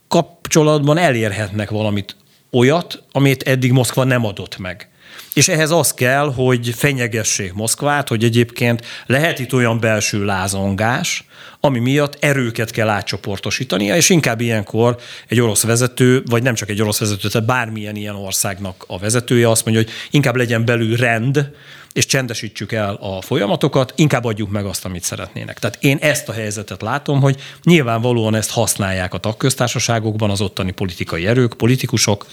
[0.08, 2.16] kapcsolatban elérhetnek valamit
[2.52, 4.88] olyat, amit eddig Moszkva nem adott meg.
[5.34, 11.24] És ehhez az kell, hogy fenyegessék Moszkvát, hogy egyébként lehet itt olyan belső lázongás,
[11.60, 14.96] ami miatt erőket kell átcsoportosítania, és inkább ilyenkor
[15.28, 19.50] egy orosz vezető, vagy nem csak egy orosz vezető, tehát bármilyen ilyen országnak a vezetője
[19.50, 21.50] azt mondja, hogy inkább legyen belül rend,
[21.92, 25.58] és csendesítsük el a folyamatokat, inkább adjuk meg azt, amit szeretnének.
[25.58, 31.26] Tehát én ezt a helyzetet látom, hogy nyilvánvalóan ezt használják a tagköztársaságokban az ottani politikai
[31.26, 32.26] erők, politikusok,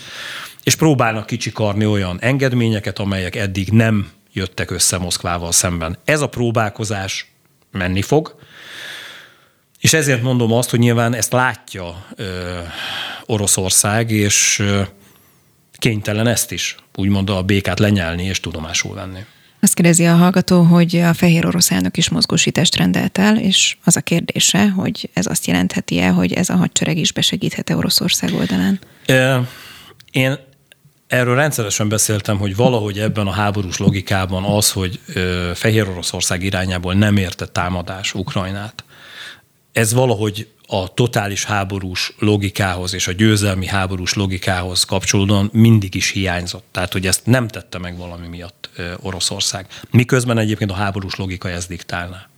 [0.64, 5.98] és próbálnak kicsikarni olyan engedményeket, amelyek eddig nem jöttek össze Moszkvával szemben.
[6.06, 7.32] Ez a próbálkozás
[7.72, 8.36] menni fog,
[9.80, 12.60] és ezért mondom azt, hogy nyilván ezt látja ö,
[13.26, 14.82] Oroszország, és ö,
[15.74, 19.26] kénytelen ezt is, úgymond a békát lenyelni és tudomásul venni.
[19.60, 23.96] Azt kérdezi a hallgató, hogy a fehér orosz elnök is mozgósítást rendelt el, és az
[23.96, 28.80] a kérdése, hogy ez azt jelentheti-e, hogy ez a hadsereg is besegíthet Oroszország oldalán?
[30.12, 30.38] Én
[31.08, 35.00] erről rendszeresen beszéltem, hogy valahogy ebben a háborús logikában az, hogy
[35.54, 38.84] Fehér Oroszország irányából nem érte támadás Ukrajnát,
[39.78, 46.64] ez valahogy a totális háborús logikához és a győzelmi háborús logikához kapcsolódóan mindig is hiányzott.
[46.72, 48.70] Tehát, hogy ezt nem tette meg valami miatt
[49.02, 49.68] Oroszország.
[49.92, 52.30] Miközben egyébként a háborús logika ezt diktálná.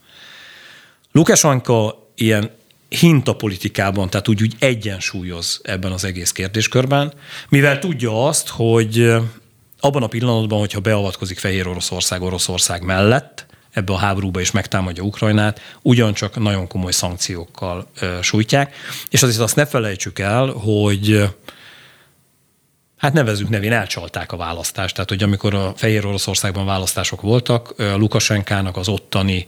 [1.12, 2.52] Lukasenko ilyen
[2.90, 7.14] hinta politikában, tehát úgy, úgy egyensúlyoz ebben az egész kérdéskörben,
[7.50, 9.14] mivel tudja azt, hogy
[9.80, 15.62] abban a pillanatban, hogyha beavatkozik Fehér Oroszország Oroszország mellett, ebbe a háborúba is megtámadja Ukrajnát,
[15.82, 17.92] ugyancsak nagyon komoly szankciókkal
[18.22, 18.76] sújtják.
[19.10, 21.30] És azért azt ne felejtsük el, hogy
[22.98, 24.94] hát nevezük nevén, elcsalták a választást.
[24.94, 29.46] Tehát, hogy amikor a Fehér Oroszországban választások voltak, Lukasenkának az ottani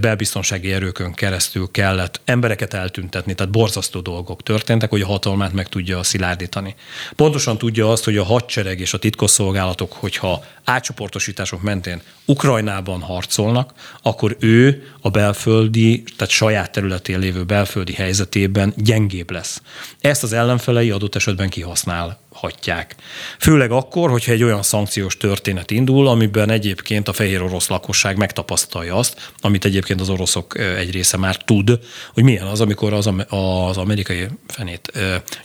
[0.00, 6.02] belbiztonsági erőkön keresztül kellett embereket eltüntetni, tehát borzasztó dolgok történtek, hogy a hatalmát meg tudja
[6.02, 6.74] szilárdítani.
[7.16, 13.72] Pontosan tudja azt, hogy a hadsereg és a titkosszolgálatok, hogyha átcsoportosítások mentén Ukrajnában harcolnak,
[14.02, 19.62] akkor ő a belföldi, tehát saját területén lévő belföldi helyzetében gyengébb lesz.
[20.00, 22.96] Ezt az ellenfelei adott esetben kihasznál hatják.
[23.38, 28.94] Főleg akkor, hogyha egy olyan szankciós történet indul, amiben egyébként a fehér orosz lakosság megtapasztalja
[28.94, 31.78] azt, amit egyébként az oroszok egy része már tud,
[32.14, 34.92] hogy milyen az, amikor az, az amerikai fenét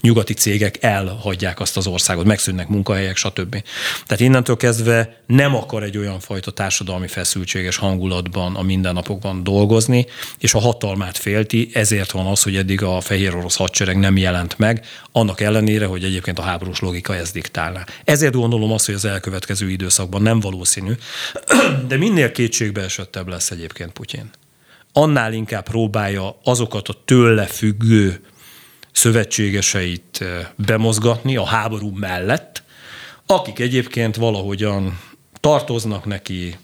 [0.01, 3.63] nyugati cégek elhagyják azt az országot, megszűnnek munkahelyek, stb.
[4.05, 10.05] Tehát innentől kezdve nem akar egy olyan fajta társadalmi feszültséges hangulatban a mindennapokban dolgozni,
[10.37, 14.57] és a hatalmát félti, ezért van az, hogy eddig a fehér orosz hadsereg nem jelent
[14.57, 17.85] meg, annak ellenére, hogy egyébként a háborús logika ezt diktálná.
[18.03, 20.93] Ezért gondolom azt, hogy az elkövetkező időszakban nem valószínű,
[21.87, 24.29] de minél kétségbe esettebb lesz egyébként Putyin.
[24.93, 28.21] Annál inkább próbálja azokat a tőle függő
[28.91, 32.63] szövetségeseit eh, bemozgatni a háború mellett,
[33.25, 34.99] akik egyébként valahogyan
[35.39, 36.57] tartoznak neki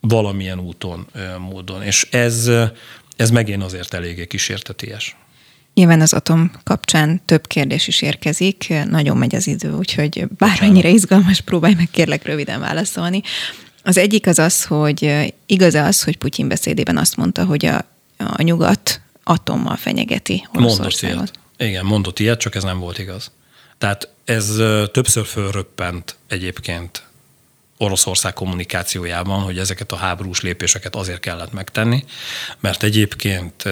[0.00, 1.82] valamilyen úton, eh, módon.
[1.82, 2.70] És ez, eh,
[3.16, 5.16] ez megint azért eléggé kísérteties.
[5.78, 11.40] Nyilván az atom kapcsán több kérdés is érkezik, nagyon megy az idő, úgyhogy bármennyire izgalmas,
[11.40, 13.22] próbálj meg kérlek röviden válaszolni.
[13.82, 17.84] Az egyik az az, hogy igaz az, hogy Putyin beszédében azt mondta, hogy a,
[18.16, 21.32] a nyugat atommal fenyegeti Mondott ilyet.
[21.56, 23.30] Igen, mondott ilyet, csak ez nem volt igaz.
[23.78, 24.54] Tehát ez
[24.92, 27.02] többször fölröppent egyébként
[27.76, 32.04] Oroszország kommunikációjában, hogy ezeket a háborús lépéseket azért kellett megtenni,
[32.60, 33.64] mert egyébként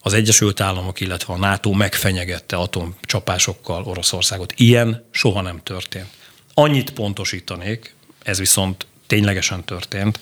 [0.00, 4.52] az Egyesült Államok, illetve a NATO megfenyegette atomcsapásokkal Oroszországot.
[4.56, 6.08] Ilyen soha nem történt.
[6.54, 10.20] Annyit pontosítanék, ez viszont ténylegesen történt,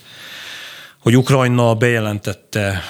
[0.98, 2.82] hogy Ukrajna bejelentette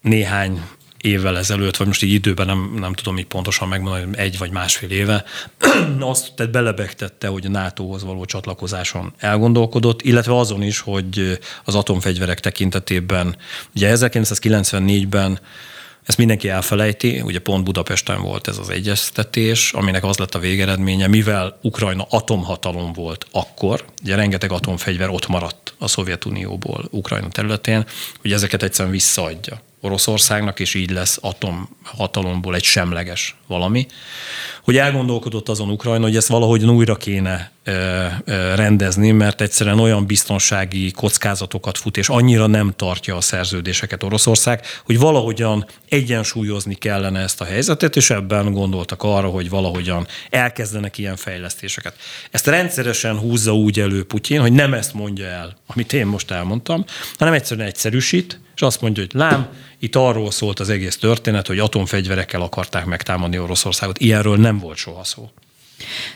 [0.00, 0.62] néhány
[1.02, 4.90] évvel ezelőtt, vagy most így időben nem, nem tudom így pontosan megmondani, egy vagy másfél
[4.90, 5.24] éve,
[6.00, 12.40] azt tehát belebegtette, hogy a NATO-hoz való csatlakozáson elgondolkodott, illetve azon is, hogy az atomfegyverek
[12.40, 13.36] tekintetében,
[13.74, 15.40] ugye 1994-ben
[16.06, 21.06] ezt mindenki elfelejti, ugye pont Budapesten volt ez az egyeztetés, aminek az lett a végeredménye,
[21.06, 27.86] mivel Ukrajna atomhatalom volt akkor, ugye rengeteg atomfegyver ott maradt a Szovjetunióból Ukrajna területén,
[28.20, 33.86] hogy ezeket egyszerűen visszaadja Oroszországnak, és így lesz atomhatalomból egy semleges valami.
[34.62, 37.52] Hogy elgondolkodott azon Ukrajna, hogy ezt valahogy újra kéne
[38.54, 44.98] rendezni, mert egyszerűen olyan biztonsági kockázatokat fut, és annyira nem tartja a szerződéseket Oroszország, hogy
[44.98, 51.96] valahogyan egyensúlyozni kellene ezt a helyzetet, és ebben gondoltak arra, hogy valahogyan elkezdenek ilyen fejlesztéseket.
[52.30, 56.84] Ezt rendszeresen húzza úgy elő Putyin, hogy nem ezt mondja el, amit én most elmondtam,
[57.18, 59.48] hanem egyszerűen egyszerűsít, és azt mondja, hogy lám,
[59.78, 63.98] itt arról szólt az egész történet, hogy atomfegyverekkel akarták megtámadni Oroszországot.
[63.98, 65.30] Ilyenről nem volt soha szó.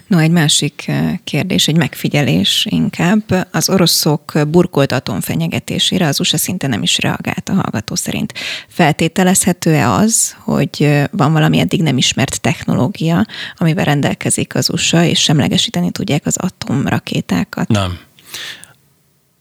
[0.06, 3.48] No, egy másik eh, kérdés, egy megfigyelés inkább.
[3.52, 8.32] Az oroszok burkolt atomfenyegetésére az USA szinte nem is reagált a hallgató szerint.
[8.68, 15.20] Feltételezhető-e az, hogy eh, van valami eddig nem ismert technológia, amivel rendelkezik az USA, és
[15.22, 17.68] semlegesíteni tudják az atomrakétákat?
[17.68, 17.98] Nem.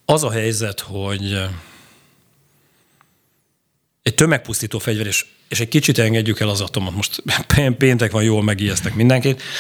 [0.06, 1.50] Az a helyzet, hogy eh,
[4.02, 6.96] egy tömegpusztító fegyver, és, és egy kicsit engedjük el az atomot.
[6.96, 7.24] Most
[7.78, 9.42] péntek van, jól megijesztek mindenkit.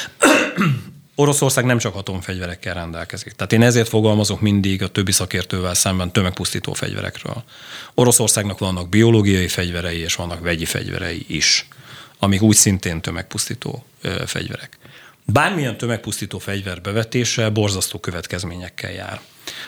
[1.15, 3.33] Oroszország nem csak atomfegyverekkel rendelkezik.
[3.33, 7.43] Tehát én ezért fogalmazok mindig a többi szakértővel szemben tömegpusztító fegyverekről.
[7.93, 11.67] Oroszországnak vannak biológiai fegyverei, és vannak vegyi fegyverei is,
[12.19, 13.85] amik úgy szintén tömegpusztító
[14.25, 14.77] fegyverek.
[15.25, 19.21] bármilyen tömegpusztító fegyver bevetése borzasztó következményekkel jár.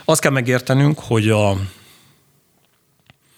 [0.06, 1.50] Azt kell megértenünk, hogy a,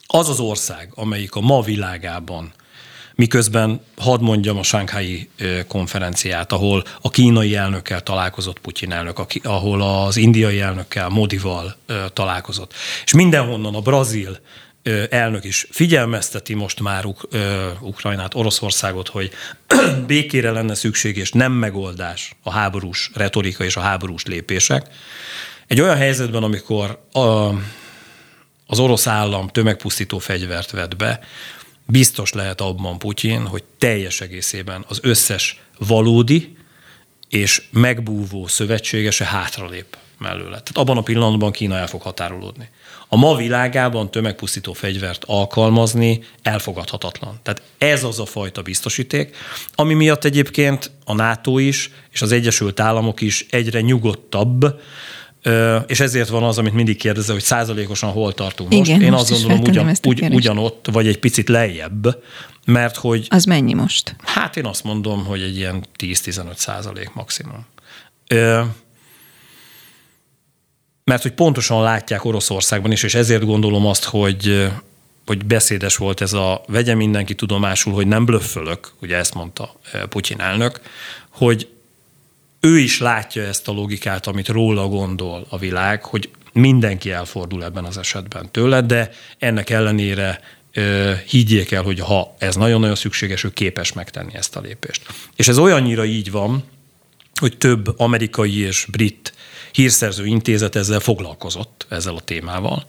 [0.07, 2.53] az az ország, amelyik a ma világában
[3.19, 5.29] miközben hadd mondjam a Sánkhái
[5.67, 11.75] konferenciát, ahol a kínai elnökkel találkozott Putyin elnök, ahol az indiai elnökkel, Modival
[12.13, 12.73] találkozott.
[13.05, 14.39] És mindenhonnan a brazil
[15.09, 17.37] elnök is figyelmezteti most már Uk-
[17.81, 19.31] Ukrajnát, Oroszországot, hogy
[20.07, 24.87] békére lenne szükség, és nem megoldás a háborús retorika és a háborús lépések.
[25.67, 27.19] Egy olyan helyzetben, amikor a,
[28.67, 31.19] az orosz állam tömegpusztító fegyvert vett be,
[31.89, 36.57] biztos lehet abban Putyin, hogy teljes egészében az összes valódi
[37.29, 40.49] és megbúvó szövetségese hátralép mellőle.
[40.49, 42.69] Tehát abban a pillanatban Kína el fog határolódni.
[43.07, 47.39] A ma világában tömegpusztító fegyvert alkalmazni elfogadhatatlan.
[47.43, 49.35] Tehát ez az a fajta biztosíték,
[49.75, 54.81] ami miatt egyébként a NATO is és az Egyesült Államok is egyre nyugodtabb,
[55.87, 58.89] és ezért van az, amit mindig kérdezel, hogy százalékosan hol tartunk most.
[58.89, 62.23] Igen, Én most azt gondolom, ugyan, ugy, ugyanott, vagy egy picit lejjebb,
[62.65, 63.27] mert hogy...
[63.29, 64.15] Az mennyi most?
[64.23, 67.65] Hát én azt mondom, hogy egy ilyen 10-15 százalék maximum.
[71.03, 74.69] Mert hogy pontosan látják Oroszországban is, és ezért gondolom azt, hogy
[75.29, 79.75] hogy beszédes volt ez a vegye mindenki tudomásul, hogy nem blöffölök, ugye ezt mondta
[80.09, 80.81] Putyin elnök,
[81.29, 81.67] hogy
[82.59, 87.85] ő is látja ezt a logikát, amit róla gondol a világ, hogy mindenki elfordul ebben
[87.85, 90.39] az esetben tőle, de ennek ellenére
[91.27, 95.05] higgyék el, hogy ha ez nagyon-nagyon szükséges, ő képes megtenni ezt a lépést.
[95.35, 96.63] És ez olyannyira így van,
[97.39, 99.33] hogy több amerikai és brit
[99.71, 102.85] hírszerző intézet ezzel foglalkozott, ezzel a témával.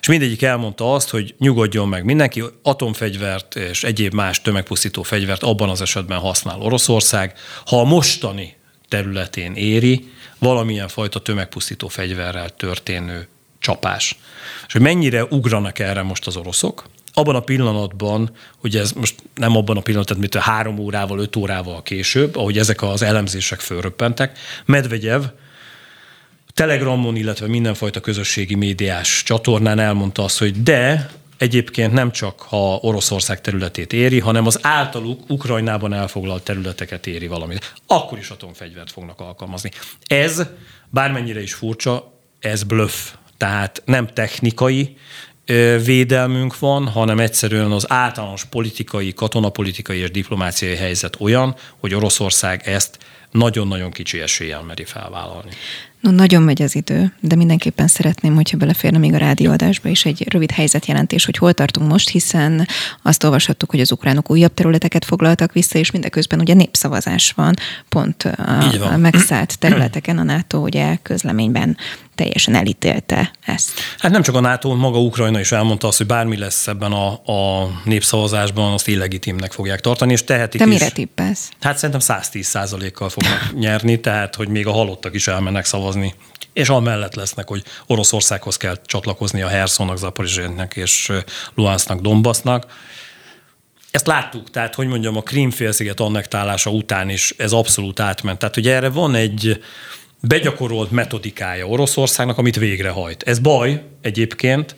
[0.00, 5.68] És mindegyik elmondta azt, hogy nyugodjon meg mindenki, atomfegyvert és egyéb más tömegpusztító fegyvert abban
[5.68, 7.34] az esetben használ Oroszország.
[7.66, 8.56] Ha a mostani
[8.92, 13.28] területén éri valamilyen fajta tömegpusztító fegyverrel történő
[13.58, 14.18] csapás.
[14.66, 19.56] És hogy mennyire ugranak erre most az oroszok, abban a pillanatban, hogy ez most nem
[19.56, 24.38] abban a pillanatban, mint a három órával, öt órával később, ahogy ezek az elemzések fölröppentek,
[24.64, 25.22] Medvegyev
[26.54, 31.10] Telegramon, illetve mindenfajta közösségi médiás csatornán elmondta azt, hogy de
[31.42, 37.72] egyébként nem csak ha Oroszország területét éri, hanem az általuk Ukrajnában elfoglalt területeket éri valamit.
[37.86, 39.70] Akkor is atomfegyvert fognak alkalmazni.
[40.06, 40.42] Ez,
[40.90, 43.12] bármennyire is furcsa, ez bluff.
[43.36, 44.96] Tehát nem technikai
[45.84, 52.98] védelmünk van, hanem egyszerűen az általános politikai, katonapolitikai és diplomáciai helyzet olyan, hogy Oroszország ezt
[53.30, 55.50] nagyon-nagyon kicsi eséllyel meri felvállalni.
[56.02, 60.28] No, nagyon megy az idő, de mindenképpen szeretném, hogyha beleférne még a rádióadásba is egy
[60.28, 62.66] rövid helyzetjelentés, hogy hol tartunk most, hiszen
[63.02, 67.54] azt olvashattuk, hogy az ukránok újabb területeket foglaltak vissza, és mindeközben ugye népszavazás van,
[67.88, 71.76] pont a, a megszállt területeken a NATO ugye közleményben
[72.14, 73.70] teljesen elítélte ezt.
[73.98, 77.12] Hát nem csak a NATO, maga Ukrajna is elmondta azt, hogy bármi lesz ebben a,
[77.12, 80.72] a népszavazásban, azt illegitimnek fogják tartani, és tehetik Te is.
[80.72, 81.50] mire tippelsz?
[81.60, 85.91] Hát szerintem 110 százalékkal fognak nyerni, tehát hogy még a halottak is elmennek szavazni.
[86.52, 91.12] És amellett lesznek, hogy Oroszországhoz kell csatlakozni a Hersonnak, Zaporizsének és
[91.54, 92.66] Luhansznak, Donbassnak.
[93.90, 98.38] Ezt láttuk, tehát hogy mondjam, a Krímfélsziget annektálása után is ez abszolút átment.
[98.38, 99.62] Tehát hogy erre van egy,
[100.20, 103.22] begyakorolt metodikája Oroszországnak, amit végrehajt.
[103.22, 104.76] Ez baj egyébként,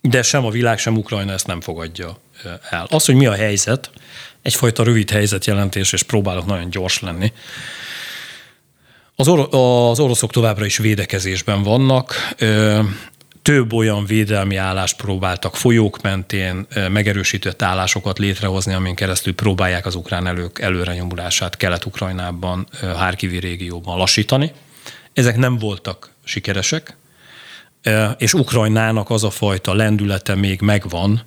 [0.00, 2.18] de sem a világ, sem Ukrajna ezt nem fogadja
[2.70, 2.86] el.
[2.90, 3.90] Az, hogy mi a helyzet,
[4.42, 7.32] egyfajta rövid helyzetjelentés, és próbálok nagyon gyors lenni.
[9.16, 12.14] Az, or- az oroszok továbbra is védekezésben vannak
[13.42, 20.26] több olyan védelmi állást próbáltak folyók mentén megerősített állásokat létrehozni, amin keresztül próbálják az ukrán
[20.26, 24.52] elők előrenyomulását Kelet-Ukrajnában, Hárkivi régióban lassítani.
[25.12, 26.96] Ezek nem voltak sikeresek,
[28.18, 31.22] és Ukrajnának az a fajta lendülete még megvan,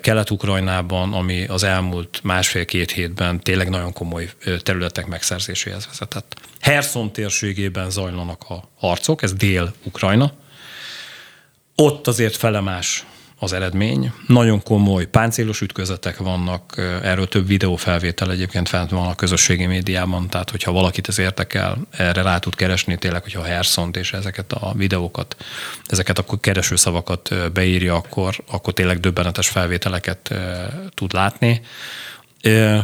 [0.00, 4.30] Kelet-Ukrajnában, ami az elmúlt másfél-két hétben tényleg nagyon komoly
[4.62, 6.40] területek megszerzéséhez vezetett.
[6.60, 10.32] Herson térségében zajlanak a harcok, ez Dél-Ukrajna,
[11.74, 13.04] ott azért felemás
[13.44, 14.12] az eredmény.
[14.26, 20.50] Nagyon komoly páncélos ütközetek vannak, erről több videófelvétel egyébként fent van a közösségi médiában, tehát
[20.50, 24.72] hogyha valakit ez érdekel, erre rá tud keresni tényleg, hogyha a Herszont és ezeket a
[24.76, 25.36] videókat,
[25.86, 30.34] ezeket a keresőszavakat beírja, akkor, akkor tényleg döbbenetes felvételeket
[30.94, 31.60] tud látni.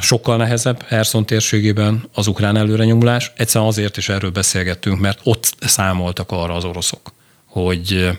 [0.01, 3.33] Sokkal nehezebb Herson térségében az ukrán előrenyomulás.
[3.37, 7.13] Egyszerűen azért is erről beszélgettünk, mert ott számoltak arra az oroszok,
[7.47, 8.19] hogy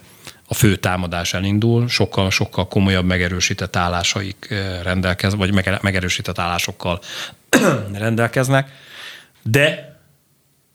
[0.51, 6.99] a fő támadás elindul, sokkal-sokkal komolyabb megerősített állásaik rendelkez, vagy megerősített állásokkal
[7.93, 8.69] rendelkeznek,
[9.41, 9.95] de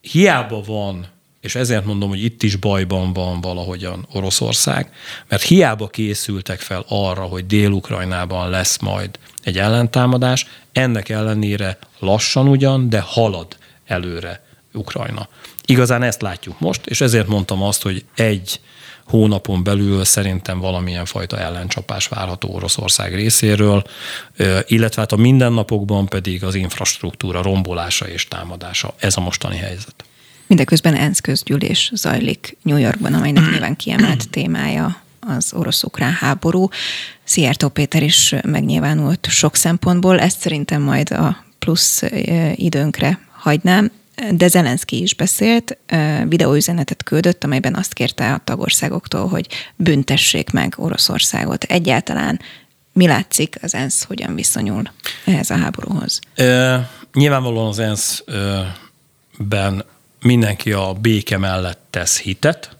[0.00, 1.06] hiába van
[1.40, 4.92] és ezért mondom, hogy itt is bajban van valahogyan Oroszország,
[5.28, 12.88] mert hiába készültek fel arra, hogy Dél-Ukrajnában lesz majd egy ellentámadás, ennek ellenére lassan ugyan,
[12.88, 13.56] de halad
[13.86, 15.28] előre Ukrajna.
[15.64, 18.60] Igazán ezt látjuk most, és ezért mondtam azt, hogy egy
[19.06, 23.82] hónapon belül szerintem valamilyen fajta ellencsapás várható Oroszország részéről,
[24.66, 28.94] illetve hát a mindennapokban pedig az infrastruktúra rombolása és támadása.
[28.98, 30.04] Ez a mostani helyzet.
[30.46, 36.68] Mindeközben ENSZ közgyűlés zajlik New Yorkban, amelynek nyilván kiemelt témája az orosz-ukrán háború.
[37.24, 42.02] Szijjártó Péter is megnyilvánult sok szempontból, ezt szerintem majd a plusz
[42.54, 43.90] időnkre hagynám,
[44.30, 45.78] de Zelenszky is beszélt,
[46.28, 51.64] videóüzenetet küldött, amelyben azt kérte a tagországoktól, hogy büntessék meg Oroszországot.
[51.64, 52.40] Egyáltalán
[52.92, 54.82] mi látszik, az ENSZ hogyan viszonyul
[55.24, 56.20] ehhez a háborúhoz?
[56.34, 58.24] E, nyilvánvalóan az ENSZ-ben
[60.20, 62.76] mindenki a béke mellett tesz hitet.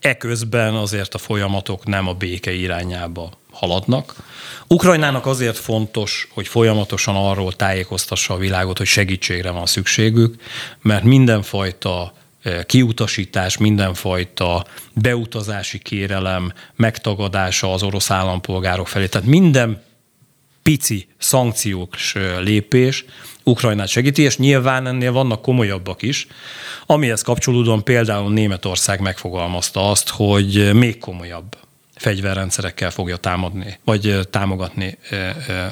[0.00, 4.14] Eközben azért a folyamatok nem a béke irányába haladnak.
[4.68, 10.34] Ukrajnának azért fontos, hogy folyamatosan arról tájékoztassa a világot, hogy segítségre van szükségük,
[10.82, 12.12] mert mindenfajta
[12.66, 19.06] kiutasítás, mindenfajta beutazási kérelem megtagadása az orosz állampolgárok felé.
[19.06, 19.82] Tehát minden
[20.62, 23.04] pici szankciós lépés
[23.42, 26.26] Ukrajnát segíti, és nyilván ennél vannak komolyabbak is.
[26.86, 31.56] Amihez kapcsolódóan például Németország megfogalmazta azt, hogy még komolyabb
[31.98, 34.98] fegyverrendszerekkel fogja támadni, vagy támogatni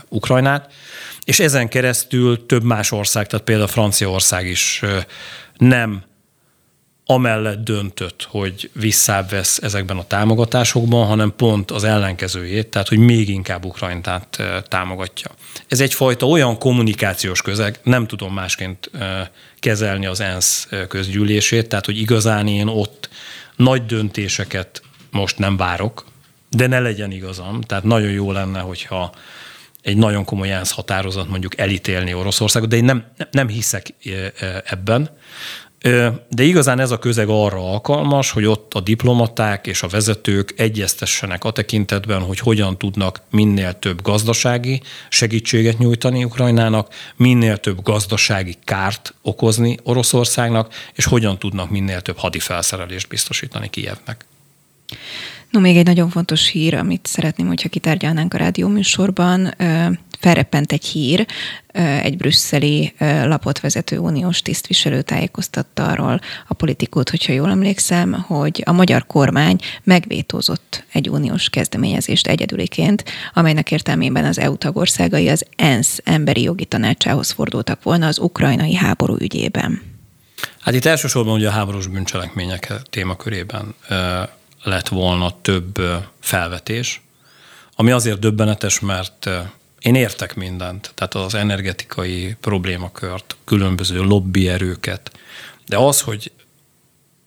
[0.08, 0.72] Ukrajnát,
[1.24, 4.82] és ezen keresztül több más ország, tehát például Franciaország is
[5.56, 6.02] nem
[7.08, 13.64] amellett döntött, hogy visszavesz ezekben a támogatásokban, hanem pont az ellenkezőjét, tehát hogy még inkább
[13.64, 15.30] Ukrajnát támogatja.
[15.68, 18.90] Ez egyfajta olyan kommunikációs közeg, nem tudom másként
[19.58, 23.08] kezelni az ENSZ közgyűlését, tehát hogy igazán én ott
[23.56, 26.04] nagy döntéseket most nem várok,
[26.50, 27.60] de ne legyen igazam.
[27.60, 29.12] Tehát nagyon jó lenne, hogyha
[29.82, 33.94] egy nagyon komoly ENSZ határozat mondjuk elítélni Oroszországot, de én nem, nem hiszek
[34.64, 35.10] ebben.
[36.28, 41.44] De igazán ez a közeg arra alkalmas, hogy ott a diplomaták és a vezetők egyeztessenek
[41.44, 49.14] a tekintetben, hogy hogyan tudnak minél több gazdasági segítséget nyújtani Ukrajnának, minél több gazdasági kárt
[49.22, 54.24] okozni Oroszországnak, és hogyan tudnak minél több hadifelszerelést biztosítani Kijevnek.
[55.56, 59.54] No, még egy nagyon fontos hír, amit szeretném, hogyha kitárgyalnánk a rádióműsorban.
[60.20, 61.26] Felreppent egy hír,
[62.02, 62.94] egy brüsszeli
[63.24, 69.58] lapot vezető uniós tisztviselő tájékoztatta arról a politikót, hogyha jól emlékszem, hogy a magyar kormány
[69.82, 73.04] megvétózott egy uniós kezdeményezést egyedüliként,
[73.34, 79.16] amelynek értelmében az EU tagországai az ENSZ emberi jogi tanácsához fordultak volna az ukrajnai háború
[79.18, 79.82] ügyében.
[80.60, 83.74] Hát itt elsősorban ugye a háborús bűncselekmények témakörében
[84.66, 85.80] lett volna több
[86.20, 87.00] felvetés,
[87.74, 89.28] ami azért döbbenetes, mert
[89.78, 95.10] én értek mindent, tehát az energetikai problémakört, különböző lobbyerőket,
[95.66, 96.32] de az, hogy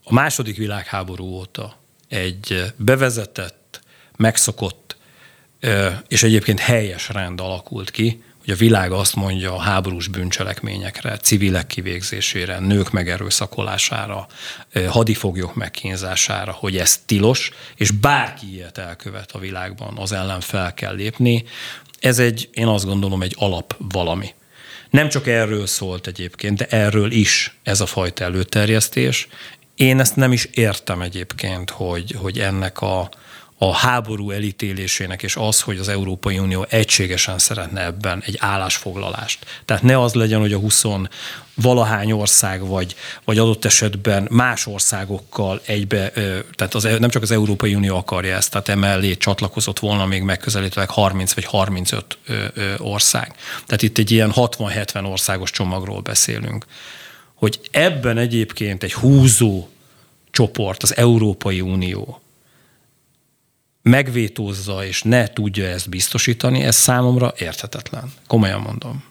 [0.04, 1.76] a második világháború óta
[2.08, 3.82] egy bevezetett,
[4.18, 4.98] megszokott
[6.08, 11.68] és egyébként helyes rend alakult ki, hogy a világ azt mondja a háborús bűncselekményekre, civilek
[11.68, 14.28] kivégzésére, nők megerőszakolására,
[14.88, 20.96] hadifoglyok megkínzására, hogy ez tilos, és bárki ilyet elkövet a világban, az ellen fel kell
[20.96, 21.44] lépni.
[22.00, 24.34] Ez egy, én azt gondolom, egy alap valami.
[24.90, 29.28] Nem csak erről szólt egyébként, de erről is ez a fajta előterjesztés.
[29.76, 33.10] Én ezt nem is értem egyébként, hogy, hogy ennek a,
[33.62, 39.46] a háború elítélésének, és az, hogy az Európai Unió egységesen szeretne ebben egy állásfoglalást.
[39.66, 40.84] Tehát ne az legyen, hogy a 20
[41.54, 46.10] valahány ország, vagy, vagy adott esetben más országokkal egybe,
[46.56, 50.86] tehát az, nem csak az Európai Unió akarja ezt, tehát emellé csatlakozott volna még megközelítve
[50.90, 52.18] 30 vagy 35
[52.78, 53.36] ország.
[53.66, 56.66] Tehát itt egy ilyen 60-70 országos csomagról beszélünk.
[57.34, 59.70] Hogy ebben egyébként egy húzó
[60.32, 62.22] csoport, az Európai Unió,
[63.90, 68.14] megvétózza és ne tudja ezt biztosítani, ez számomra érthetetlen.
[68.28, 69.04] Komolyan mondom.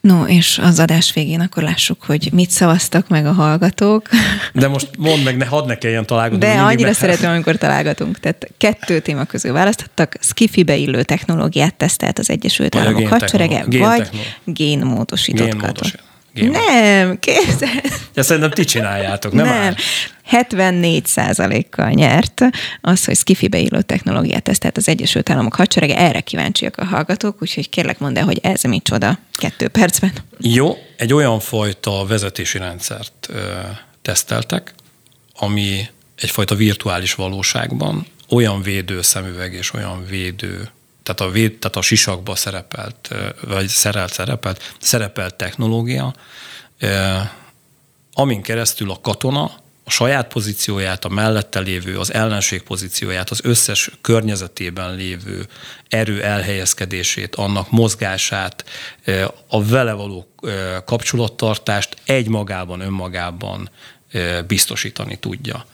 [0.00, 4.08] No, és az adás végén akkor lássuk, hogy mit szavaztak meg a hallgatók.
[4.52, 6.46] De most mondd meg, ne hadd ne kelljen találgatni.
[6.46, 6.96] De annyira meg...
[6.96, 8.20] szeretem, amikor találgatunk.
[8.20, 14.08] Tehát kettő téma közül választottak, skifibe illő technológiát tesztelt az Egyesült Államok hadserege, vagy
[14.44, 15.46] génmódosított.
[15.46, 16.02] Génmódosít.
[16.34, 16.58] Géma.
[16.58, 17.82] Nem, képzel.
[18.14, 19.46] Ja, szerintem ti csináljátok, nem?
[19.46, 19.54] Nem.
[19.54, 19.76] Már?
[20.24, 22.40] 74 kal nyert
[22.80, 25.96] az, hogy skifibe illó technológiát tesztelt az Egyesült Államok hadserege.
[25.96, 30.12] Erre kíváncsiak a hallgatók, úgyhogy kérlek mondd el, hogy ez micsoda kettő percben.
[30.38, 33.40] Jó, egy olyan fajta vezetési rendszert ö,
[34.02, 34.74] teszteltek,
[35.38, 40.70] ami egyfajta virtuális valóságban olyan védő szemüveg és olyan védő
[41.02, 46.14] tehát a, véd, tehát a sisakba szerepelt, vagy szerelt szerepelt, szerepelt technológia,
[48.12, 53.90] amin keresztül a katona a saját pozícióját, a mellette lévő, az ellenség pozícióját, az összes
[54.00, 55.46] környezetében lévő
[55.88, 58.64] erő elhelyezkedését, annak mozgását,
[59.46, 60.28] a vele való
[60.84, 63.70] kapcsolattartást egymagában, önmagában
[64.46, 65.66] biztosítani tudja.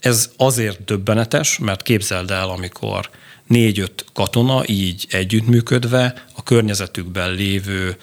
[0.00, 3.10] Ez azért döbbenetes, mert képzeld el, amikor
[3.48, 7.96] négy-öt katona így együttműködve a környezetükben lévő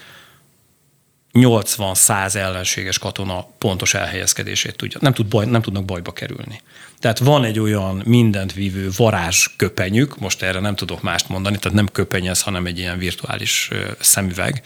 [1.34, 5.00] 80-100 ellenséges katona pontos elhelyezkedését tudja.
[5.02, 6.62] Nem, tud baj, nem tudnak bajba kerülni.
[7.00, 11.78] Tehát van egy olyan mindent vívő varázs köpenyük, most erre nem tudok mást mondani, tehát
[11.78, 13.70] nem köpenyez, hanem egy ilyen virtuális
[14.00, 14.62] szemüveg,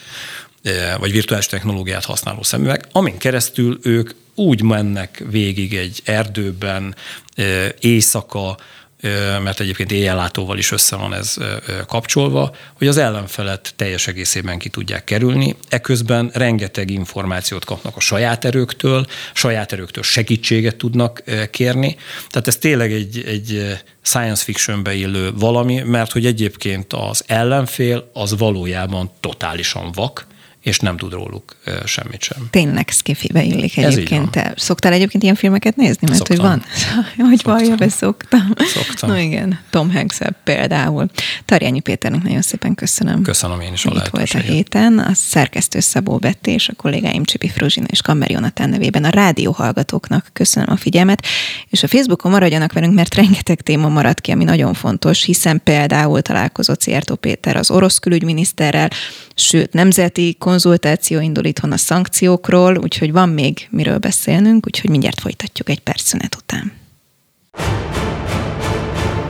[0.99, 6.95] vagy virtuális technológiát használó szemüveg, amin keresztül ők úgy mennek végig egy erdőben,
[7.79, 8.57] éjszaka,
[9.43, 11.35] mert egyébként éjjellátóval is össze van ez
[11.87, 15.55] kapcsolva, hogy az ellenfelet teljes egészében ki tudják kerülni.
[15.69, 21.95] Eközben rengeteg információt kapnak a saját erőktől, saját erőktől segítséget tudnak kérni.
[22.29, 28.37] Tehát ez tényleg egy, egy science fictionbe illő valami, mert hogy egyébként az ellenfél az
[28.37, 30.27] valójában totálisan vak,
[30.69, 31.55] és nem tud róluk
[31.85, 32.47] semmit sem.
[32.49, 34.31] Tényleg skifibe illik egyébként.
[34.31, 36.07] Te szoktál egyébként ilyen filmeket nézni?
[36.07, 36.49] Mert Szoktam.
[36.49, 36.61] hogy
[37.17, 37.27] van?
[37.27, 38.53] hogy vallja be, szoktam.
[38.57, 39.09] Szoktam.
[39.09, 41.09] No igen, Tom hanks például.
[41.45, 43.21] Tarjányi Péternek nagyon szépen köszönöm.
[43.21, 44.99] Köszönöm én is a Itt volt a héten.
[44.99, 49.51] A szerkesztő Szabó Betté és a kollégáim Csipi Fruzsina és Kammer Jonatán nevében a rádió
[49.51, 51.25] hallgatóknak köszönöm a figyelmet,
[51.69, 56.21] és a Facebookon maradjanak velünk, mert rengeteg téma maradt ki, ami nagyon fontos, hiszen például
[56.21, 58.89] találkozott Szijjártó Péter az orosz külügyminiszterrel,
[59.35, 65.69] sőt, nemzeti konzultáció indul itthon a szankciókról, úgyhogy van még miről beszélnünk, úgyhogy mindjárt folytatjuk
[65.69, 66.71] egy perc szünet után.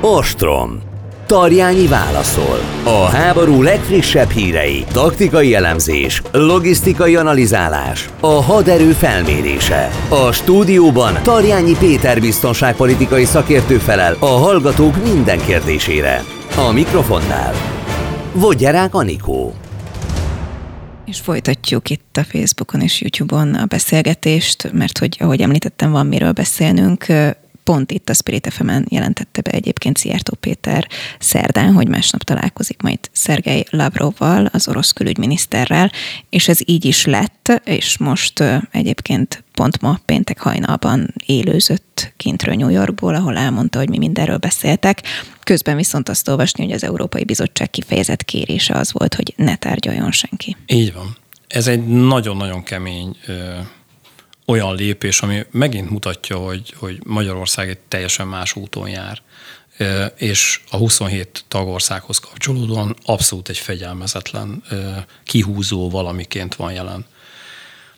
[0.01, 0.81] Ostrom.
[1.25, 2.59] Tarjányi válaszol.
[2.83, 9.89] A háború legfrissebb hírei, taktikai elemzés, logisztikai analizálás, a haderő felmérése.
[10.09, 16.23] A stúdióban Tarjányi Péter biztonságpolitikai szakértő felel a hallgatók minden kérdésére.
[16.55, 17.53] A mikrofonnál
[18.33, 19.53] Vodgyerák Anikó.
[21.09, 26.31] És folytatjuk itt a Facebookon és YouTube-on a beszélgetést, mert hogy, ahogy említettem, van miről
[26.31, 27.05] beszélnünk.
[27.69, 30.87] Pont itt a Spirit fm jelentette be egyébként Szijjártó Péter
[31.19, 35.91] szerdán, hogy másnap találkozik majd Szergei Lavrovval, az orosz külügyminiszterrel,
[36.29, 42.69] és ez így is lett, és most egyébként pont ma péntek hajnalban élőzött kintről New
[42.69, 45.01] Yorkból, ahol elmondta, hogy mi mindenről beszéltek.
[45.43, 50.11] Közben viszont azt olvasni, hogy az Európai Bizottság kifejezett kérése az volt, hogy ne tárgyaljon
[50.11, 50.57] senki.
[50.65, 51.17] Így van.
[51.47, 53.15] Ez egy nagyon-nagyon kemény
[54.49, 59.21] olyan lépés, ami megint mutatja, hogy, hogy Magyarország egy teljesen más úton jár,
[60.15, 64.63] és a 27 tagországhoz kapcsolódóan abszolút egy fegyelmezetlen,
[65.23, 67.05] kihúzó valamiként van jelen.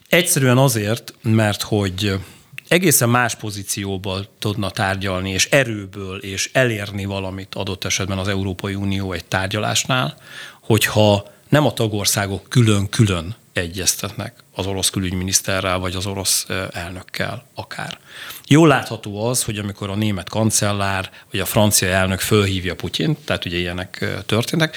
[0.10, 2.20] Egyszerűen azért, mert hogy
[2.68, 9.12] egészen más pozícióból tudna tárgyalni, és erőből, és elérni valamit adott esetben az Európai Unió
[9.12, 10.18] egy tárgyalásnál,
[10.62, 18.00] hogyha nem a tagországok külön-külön egyeztetnek az orosz külügyminiszterrel, vagy az orosz elnökkel akár.
[18.48, 23.46] Jól látható az, hogy amikor a német kancellár, vagy a francia elnök fölhívja Putyint, tehát
[23.46, 24.76] ugye ilyenek történnek,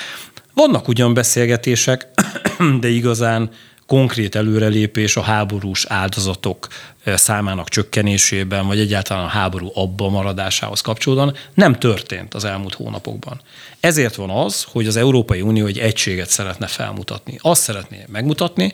[0.54, 2.06] vannak ugyan beszélgetések,
[2.80, 3.50] de igazán
[3.94, 6.68] konkrét előrelépés a háborús áldozatok
[7.04, 13.40] számának csökkenésében, vagy egyáltalán a háború abba maradásához kapcsolódóan nem történt az elmúlt hónapokban.
[13.80, 17.38] Ezért van az, hogy az Európai Unió egy egységet szeretne felmutatni.
[17.40, 18.72] Azt szeretné megmutatni,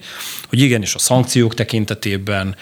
[0.49, 2.57] hogy igenis a szankciók tekintetében,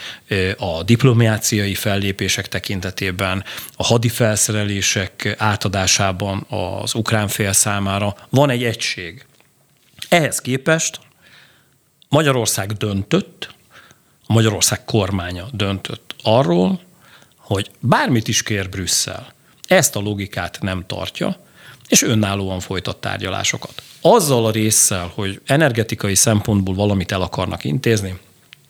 [0.56, 3.44] a diplomáciai fellépések tekintetében,
[3.76, 9.24] a hadi felszerelések átadásában az ukrán fél számára van egy egység.
[10.08, 10.98] Ehhez képest
[12.08, 13.54] Magyarország döntött,
[14.26, 16.80] a Magyarország kormánya döntött arról,
[17.36, 19.32] hogy bármit is kér Brüsszel,
[19.66, 21.36] ezt a logikát nem tartja,
[21.88, 23.82] és önállóan folytat tárgyalásokat.
[24.00, 28.18] Azzal a résszel, hogy energetikai szempontból valamit el akarnak intézni,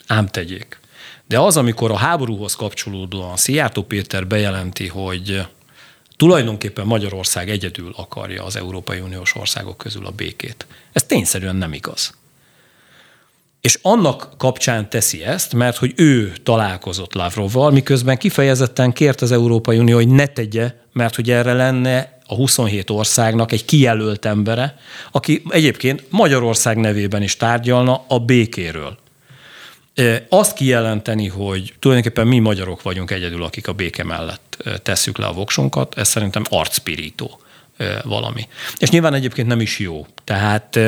[0.07, 0.81] ám tegyék.
[1.27, 5.47] De az, amikor a háborúhoz kapcsolódóan Szijjártó Péter bejelenti, hogy
[6.17, 10.67] tulajdonképpen Magyarország egyedül akarja az Európai Uniós országok közül a békét.
[10.93, 12.15] Ez tényszerűen nem igaz.
[13.61, 19.79] És annak kapcsán teszi ezt, mert hogy ő találkozott Lavrovval, miközben kifejezetten kért az Európai
[19.79, 24.79] Unió, hogy ne tegye, mert hogy erre lenne a 27 országnak egy kijelölt embere,
[25.13, 28.99] aki egyébként Magyarország nevében is tárgyalna a békéről.
[30.29, 35.33] Azt kijelenteni, hogy tulajdonképpen mi magyarok vagyunk egyedül, akik a béke mellett tesszük le a
[35.33, 37.41] voksunkat, ez szerintem arcpirító
[38.05, 38.49] valami.
[38.79, 40.07] És nyilván egyébként nem is jó.
[40.25, 40.79] Tehát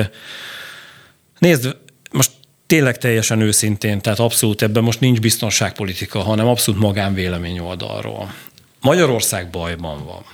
[1.39, 1.77] nézd,
[2.11, 2.31] most
[2.71, 8.35] tényleg teljesen őszintén, tehát abszolút ebben most nincs biztonságpolitika, hanem abszolút magánvélemény oldalról.
[8.81, 10.25] Magyarország bajban van.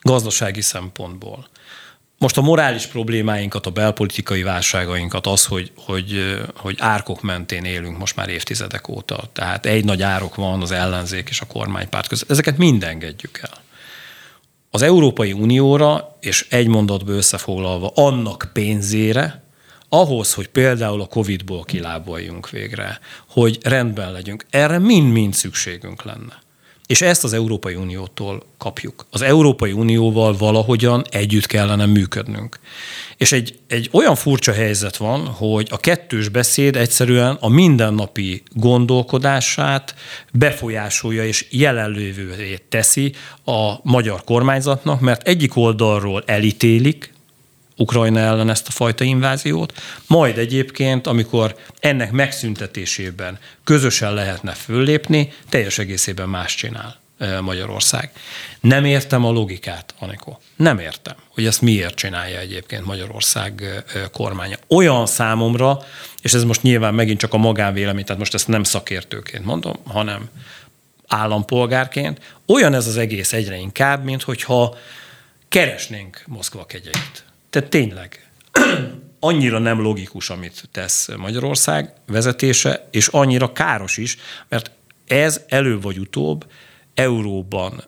[0.00, 1.48] Gazdasági szempontból.
[2.18, 8.16] Most a morális problémáinkat, a belpolitikai válságainkat, az, hogy, hogy, hogy árkok mentén élünk most
[8.16, 9.30] már évtizedek óta.
[9.32, 12.30] Tehát egy nagy árok van az ellenzék és a kormánypárt között.
[12.30, 13.58] Ezeket mind engedjük el.
[14.70, 19.44] Az Európai Unióra, és egy mondatba összefoglalva, annak pénzére,
[19.88, 26.44] ahhoz, hogy például a Covid-ból kilábaljunk végre, hogy rendben legyünk, erre mind-mind szükségünk lenne.
[26.86, 29.06] És ezt az Európai Uniótól kapjuk.
[29.10, 32.58] Az Európai Unióval valahogyan együtt kellene működnünk.
[33.16, 39.94] És egy, egy olyan furcsa helyzet van, hogy a kettős beszéd egyszerűen a mindennapi gondolkodását
[40.32, 43.12] befolyásolja és jelenlévővé teszi
[43.44, 47.14] a magyar kormányzatnak, mert egyik oldalról elítélik,
[47.76, 49.72] Ukrajna ellen ezt a fajta inváziót,
[50.06, 56.96] majd egyébként, amikor ennek megszüntetésében közösen lehetne föllépni, teljes egészében más csinál
[57.40, 58.10] Magyarország.
[58.60, 60.40] Nem értem a logikát, Anikó.
[60.56, 64.56] Nem értem, hogy ezt miért csinálja egyébként Magyarország kormánya.
[64.68, 65.78] Olyan számomra,
[66.22, 70.28] és ez most nyilván megint csak a magánvélemény, tehát most ezt nem szakértőként mondom, hanem
[71.06, 74.76] állampolgárként, olyan ez az egész egyre inkább, mint hogyha
[75.48, 77.24] keresnénk Moszkva kegyeit.
[77.56, 78.30] Tehát tényleg
[79.20, 84.16] annyira nem logikus, amit tesz Magyarország vezetése, és annyira káros is,
[84.48, 84.70] mert
[85.06, 86.46] ez elő vagy utóbb
[86.94, 87.84] euróban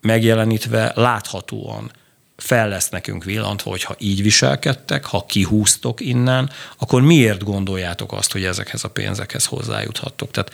[0.00, 1.90] megjelenítve láthatóan
[2.36, 8.32] fel lesz nekünk villantva, hogy ha így viselkedtek, ha kihúztok innen, akkor miért gondoljátok azt,
[8.32, 10.30] hogy ezekhez a pénzekhez hozzájuthattok?
[10.30, 10.52] Tehát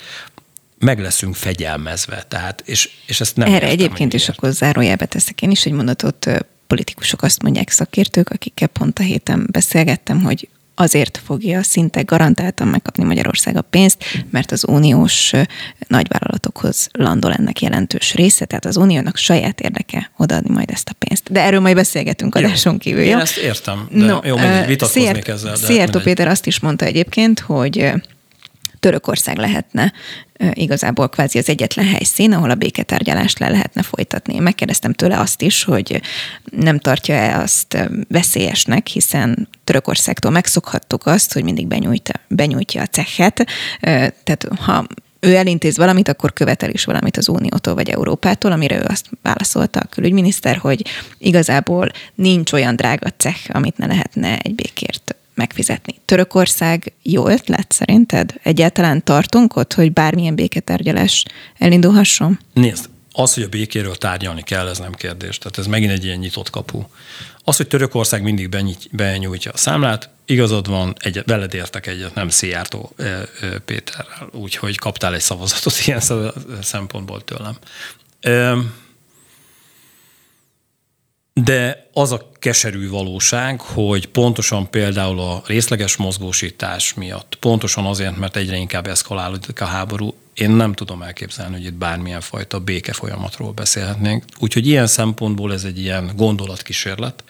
[0.79, 2.25] meg leszünk fegyelmezve.
[2.27, 5.73] Tehát, és, és ezt nem Erre értem, egyébként is akkor zárójelbe teszek én is egy
[5.73, 6.27] mondatot
[6.67, 13.03] politikusok azt mondják szakértők, akikkel pont a héten beszélgettem, hogy azért fogja szinte garantáltan megkapni
[13.03, 15.31] Magyarország a pénzt, mert az uniós
[15.87, 21.31] nagyvállalatokhoz landol ennek jelentős része, tehát az uniónak saját érdeke odaadni majd ezt a pénzt.
[21.31, 23.03] De erről majd beszélgetünk adáson kívül.
[23.03, 23.09] Jó?
[23.09, 25.55] Én ezt értem, de no, jó, mindig vitatkoznék ezzel.
[25.55, 27.91] Szijjártó Péter azt is mondta egyébként, hogy
[28.83, 29.93] Törökország lehetne
[30.53, 34.39] igazából kvázi az egyetlen helyszín, ahol a béketárgyalást le lehetne folytatni.
[34.39, 36.01] Megkérdeztem tőle azt is, hogy
[36.43, 37.77] nem tartja-e azt
[38.07, 43.45] veszélyesnek, hiszen Törökországtól megszokhattuk azt, hogy mindig benyújtja, benyújtja a cechet.
[43.81, 44.85] Tehát ha
[45.19, 49.79] ő elintéz valamit, akkor követel is valamit az Uniótól vagy Európától, amire ő azt válaszolta
[49.79, 50.85] a külügyminiszter, hogy
[51.17, 55.95] igazából nincs olyan drága cech, amit ne lehetne egy békért megfizetni.
[56.05, 58.33] Törökország jó ötlet szerinted?
[58.43, 61.25] Egyáltalán tartunk ott, hogy bármilyen béketárgyalás
[61.57, 62.39] elindulhasson?
[62.53, 65.37] Nézd, az, hogy a békéről tárgyalni kell, ez nem kérdés.
[65.37, 66.83] Tehát ez megint egy ilyen nyitott kapu.
[67.43, 68.49] Az, hogy Törökország mindig
[68.91, 72.95] benyújtja a számlát, igazad van, egy, veled értek egyet, nem Szijjártó
[73.65, 76.01] Péterrel, úgyhogy kaptál egy szavazatot ilyen
[76.61, 77.57] szempontból tőlem.
[81.33, 88.35] De az a keserű valóság, hogy pontosan például a részleges mozgósítás miatt, pontosan azért, mert
[88.35, 93.51] egyre inkább eszkalálódik a háború, én nem tudom elképzelni, hogy itt bármilyen fajta béke folyamatról
[93.51, 94.23] beszélhetnénk.
[94.39, 97.23] Úgyhogy ilyen szempontból ez egy ilyen gondolatkísérlet,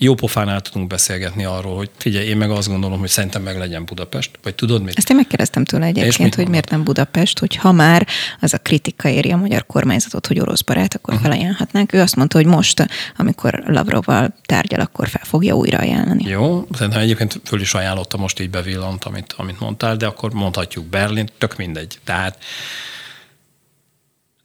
[0.00, 3.58] jó pofán át tudunk beszélgetni arról, hogy figyelj, én meg azt gondolom, hogy szerintem meg
[3.58, 4.96] legyen Budapest, vagy tudod mit?
[4.96, 8.06] Ezt én megkérdeztem tőle egyébként, hogy miért nem Budapest, hogy ha már
[8.40, 11.28] az a kritika éri a magyar kormányzatot, hogy orosz barát, akkor uh-huh.
[11.28, 11.92] felajánlhatnánk.
[11.92, 12.86] Ő azt mondta, hogy most,
[13.16, 16.28] amikor Lavrovval tárgyal, akkor fel fogja újra ajánlani.
[16.28, 20.84] Jó, szerintem egyébként föl is ajánlotta, most így bevillant, amit, amit mondtál, de akkor mondhatjuk
[20.84, 21.98] Berlin, tök mindegy.
[22.04, 22.38] Tehát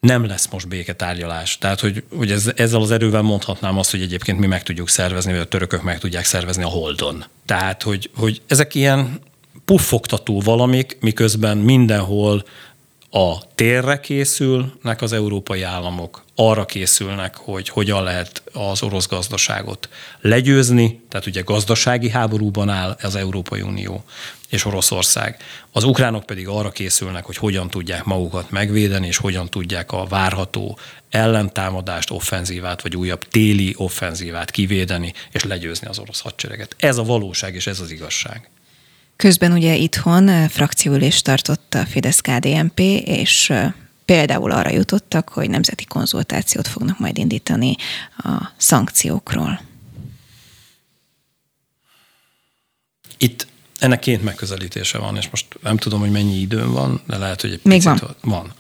[0.04, 1.58] nem lesz most béketárgyalás.
[1.58, 5.32] Tehát, hogy, hogy ez, ezzel az erővel mondhatnám azt, hogy egyébként mi meg tudjuk szervezni,
[5.32, 7.26] vagy a törökök meg tudják szervezni a Holdon.
[7.46, 9.20] Tehát, hogy, hogy ezek ilyen
[9.66, 12.44] puffogtató valamik, miközben mindenhol
[13.12, 19.90] a térre készülnek az európai államok, arra készülnek, hogy hogyan lehet az orosz gazdaságot
[20.22, 24.04] legyőzni, tehát ugye gazdasági háborúban áll az Európai Unió
[24.54, 25.38] és Oroszország.
[25.72, 30.78] Az ukránok pedig arra készülnek, hogy hogyan tudják magukat megvédeni, és hogyan tudják a várható
[31.10, 36.76] ellentámadást, offenzívát, vagy újabb téli offenzívát kivédeni, és legyőzni az orosz hadsereget.
[36.78, 38.50] Ez a valóság, és ez az igazság.
[39.16, 43.54] Közben ugye itthon frakcióülést tartott a Fidesz-KDNP, és
[44.06, 47.76] például arra jutottak, hogy nemzeti konzultációt fognak majd indítani
[48.18, 49.62] a szankciókról.
[53.18, 53.52] Itt
[53.84, 57.52] ennek két megközelítése van, és most nem tudom, hogy mennyi időm van, de lehet, hogy
[57.52, 58.16] egy Még picit van.
[58.22, 58.54] van.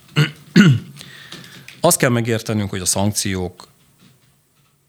[1.79, 3.67] Azt kell megértenünk, hogy a szankciók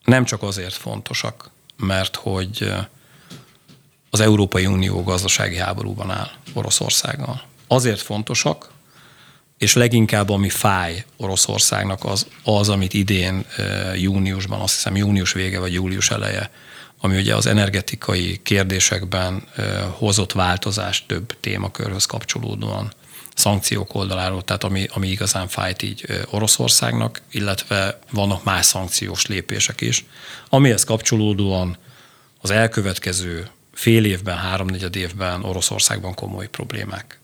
[0.05, 2.73] nem csak azért fontosak, mert hogy
[4.11, 7.43] az Európai Unió gazdasági háborúban áll Oroszországgal.
[7.67, 8.71] Azért fontosak,
[9.59, 13.47] és leginkább ami fáj Oroszországnak az, az amit idén
[13.97, 16.51] júniusban, azt hiszem június vége vagy július eleje,
[17.05, 19.49] ami ugye az energetikai kérdésekben
[19.91, 22.93] hozott változást több témakörhöz kapcsolódóan
[23.35, 30.05] szankciók oldaláról, tehát ami, ami igazán fájt így Oroszországnak, illetve vannak más szankciós lépések is,
[30.49, 31.77] amihez kapcsolódóan
[32.41, 37.21] az elkövetkező fél évben, háromnegyed évben Oroszországban komoly problémák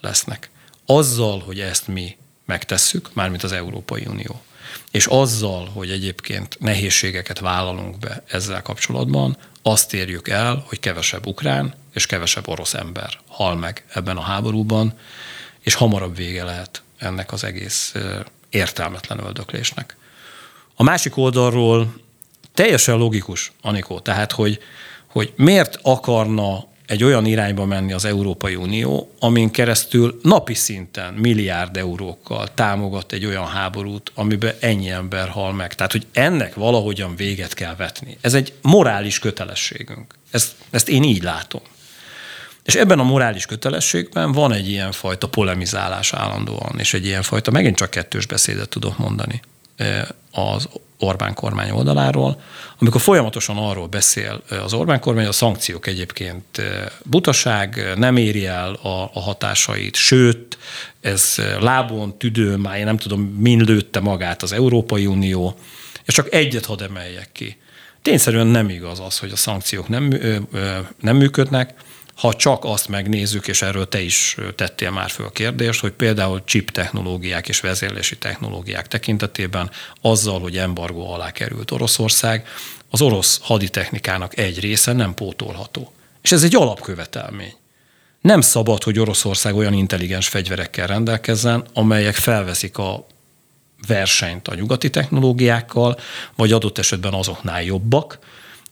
[0.00, 0.50] lesznek.
[0.86, 4.42] Azzal, hogy ezt mi megtesszük, mármint az Európai Unió,
[4.90, 11.74] és azzal, hogy egyébként nehézségeket vállalunk be ezzel kapcsolatban, azt érjük el, hogy kevesebb ukrán
[11.94, 14.98] és kevesebb orosz ember hal meg ebben a háborúban,
[15.60, 17.94] és hamarabb vége lehet ennek az egész
[18.50, 19.96] értelmetlen öldöklésnek.
[20.74, 21.94] A másik oldalról
[22.54, 24.58] teljesen logikus, Anikó, tehát, hogy,
[25.06, 31.76] hogy miért akarna egy olyan irányba menni az Európai Unió, amin keresztül napi szinten milliárd
[31.76, 35.74] eurókkal támogat egy olyan háborút, amiben ennyi ember hal meg.
[35.74, 38.16] Tehát, hogy ennek valahogyan véget kell vetni.
[38.20, 40.14] Ez egy morális kötelességünk.
[40.30, 41.62] Ezt, ezt én így látom.
[42.62, 47.50] És ebben a morális kötelességben van egy ilyen fajta polemizálás állandóan, és egy ilyen fajta,
[47.50, 49.40] megint csak kettős beszédet tudok mondani
[50.30, 50.68] az
[51.04, 52.40] Orbán kormány oldaláról,
[52.78, 56.62] amikor folyamatosan arról beszél az Orbán kormány, a szankciók egyébként
[57.02, 60.58] butaság, nem éri el a, a hatásait, sőt,
[61.00, 65.54] ez lábon, tüdőn, már én nem tudom, min lőtte magát az Európai Unió,
[66.04, 67.56] és csak egyet hadd emeljek ki.
[68.02, 70.20] Tényszerűen nem igaz az, hogy a szankciók nem,
[71.00, 71.74] nem működnek,
[72.16, 76.42] ha csak azt megnézzük, és erről te is tettél már föl a kérdést, hogy például
[76.44, 82.46] chip technológiák és vezérlési technológiák tekintetében azzal, hogy embargó alá került Oroszország,
[82.90, 85.92] az orosz haditechnikának egy része nem pótolható.
[86.22, 87.54] És ez egy alapkövetelmény.
[88.20, 93.06] Nem szabad, hogy Oroszország olyan intelligens fegyverekkel rendelkezzen, amelyek felveszik a
[93.86, 95.98] versenyt a nyugati technológiákkal,
[96.36, 98.18] vagy adott esetben azoknál jobbak,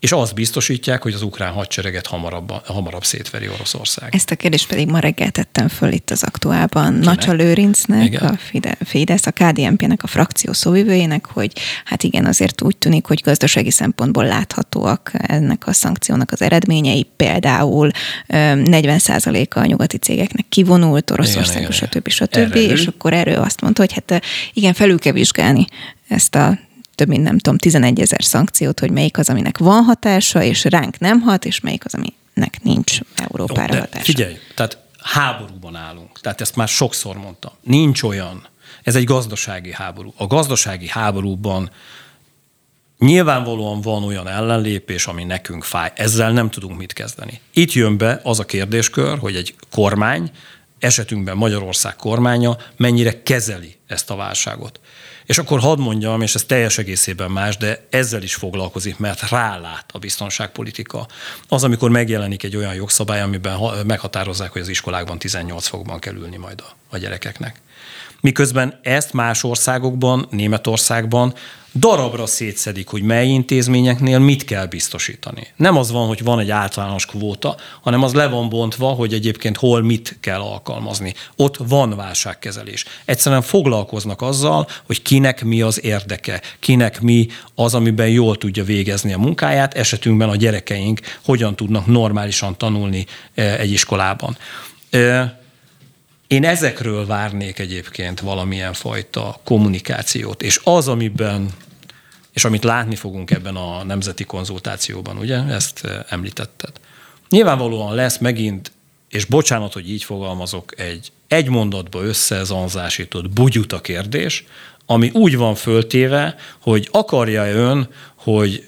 [0.03, 4.15] és azt biztosítják, hogy az ukrán hadsereget hamarabb, hamarabb szétveri Oroszország.
[4.15, 8.23] Ezt a kérdést pedig ma reggel tettem föl itt az aktuálban Nacsa Lőrincnek, igen.
[8.23, 8.39] a
[8.85, 11.53] Fidesz, a KDNP-nek a frakció szóvivőjének, hogy
[11.85, 17.91] hát igen, azért úgy tűnik, hogy gazdasági szempontból láthatóak ennek a szankciónak az eredményei, például
[18.29, 22.09] 40%-a a nyugati cégeknek kivonult, Oroszország, stb.
[22.09, 22.55] stb.
[22.55, 25.65] És akkor erről azt mondta, hogy hát igen, felül kell vizsgálni
[26.09, 26.59] ezt a
[26.95, 30.99] több mint nem tudom, 11 ezer szankciót, hogy melyik az, aminek van hatása, és ránk
[30.99, 34.05] nem hat, és melyik az, aminek nincs Európára Jó, hatása.
[34.05, 36.21] Figyelj, tehát háborúban állunk.
[36.21, 37.53] Tehát ezt már sokszor mondtam.
[37.61, 38.47] Nincs olyan.
[38.83, 40.13] Ez egy gazdasági háború.
[40.17, 41.71] A gazdasági háborúban
[42.99, 45.93] Nyilvánvalóan van olyan ellenlépés, ami nekünk fáj.
[45.95, 47.41] Ezzel nem tudunk mit kezdeni.
[47.53, 50.31] Itt jön be az a kérdéskör, hogy egy kormány,
[50.79, 54.81] esetünkben Magyarország kormánya mennyire kezeli ezt a válságot.
[55.33, 59.85] És akkor hadd mondjam, és ez teljes egészében más, de ezzel is foglalkozik, mert rálát
[59.93, 61.07] a biztonságpolitika.
[61.49, 66.37] Az, amikor megjelenik egy olyan jogszabály, amiben meghatározzák, hogy az iskolákban 18 fokban kell ülni
[66.37, 67.61] majd a, a gyerekeknek.
[68.21, 71.35] Miközben ezt más országokban, Németországban
[71.75, 75.47] darabra szétszedik, hogy mely intézményeknél mit kell biztosítani.
[75.57, 79.57] Nem az van, hogy van egy általános kvóta, hanem az le van bontva, hogy egyébként
[79.57, 81.15] hol mit kell alkalmazni.
[81.37, 82.85] Ott van válságkezelés.
[83.05, 89.13] Egyszerűen foglalkoznak azzal, hogy kinek mi az érdeke, kinek mi az, amiben jól tudja végezni
[89.13, 94.37] a munkáját, esetünkben a gyerekeink hogyan tudnak normálisan tanulni eh, egy iskolában.
[96.33, 101.49] Én ezekről várnék egyébként valamilyen fajta kommunikációt, és az, amiben,
[102.33, 106.71] és amit látni fogunk ebben a nemzeti konzultációban, ugye, ezt eh, említetted.
[107.29, 108.73] Nyilvánvalóan lesz megint,
[109.09, 114.45] és bocsánat, hogy így fogalmazok, egy egy mondatba összezanzásított bugyuta kérdés,
[114.87, 117.89] ami úgy van föltéve, hogy akarja ön,
[118.23, 118.65] hogy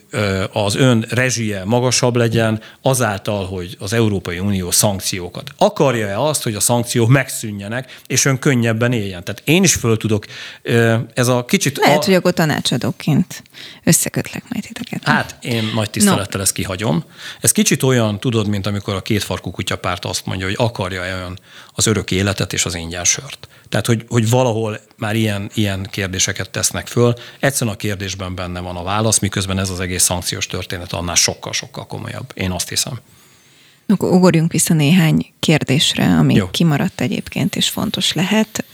[0.52, 5.50] az ön rezsie magasabb legyen azáltal, hogy az Európai Unió szankciókat.
[5.56, 9.24] Akarja-e azt, hogy a szankciók megszűnjenek, és ön könnyebben éljen?
[9.24, 10.26] Tehát én is föl tudok,
[11.14, 11.78] ez a kicsit...
[11.78, 12.04] Lehet, a...
[12.04, 13.42] hogy akkor tanácsadóként
[13.84, 15.04] összekötlek majd titeket.
[15.04, 16.42] Hát én nagy tisztelettel no.
[16.42, 17.04] ezt kihagyom.
[17.40, 21.38] Ez kicsit olyan, tudod, mint amikor a kétfarkú kutyapárt azt mondja, hogy akarja-e ön
[21.72, 23.48] az örök életet és az ingyen sört.
[23.68, 27.14] Tehát, hogy, hogy valahol már ilyen, ilyen kérdéseket tesznek föl.
[27.40, 31.86] Egyszerűen a kérdésben benne van a válasz, miközben ez az egész szankciós történet annál sokkal-sokkal
[31.86, 32.30] komolyabb.
[32.34, 32.98] Én azt hiszem.
[33.86, 36.50] Akkor ugorjunk vissza néhány kérdésre, ami Jó.
[36.50, 38.64] kimaradt egyébként, és fontos lehet.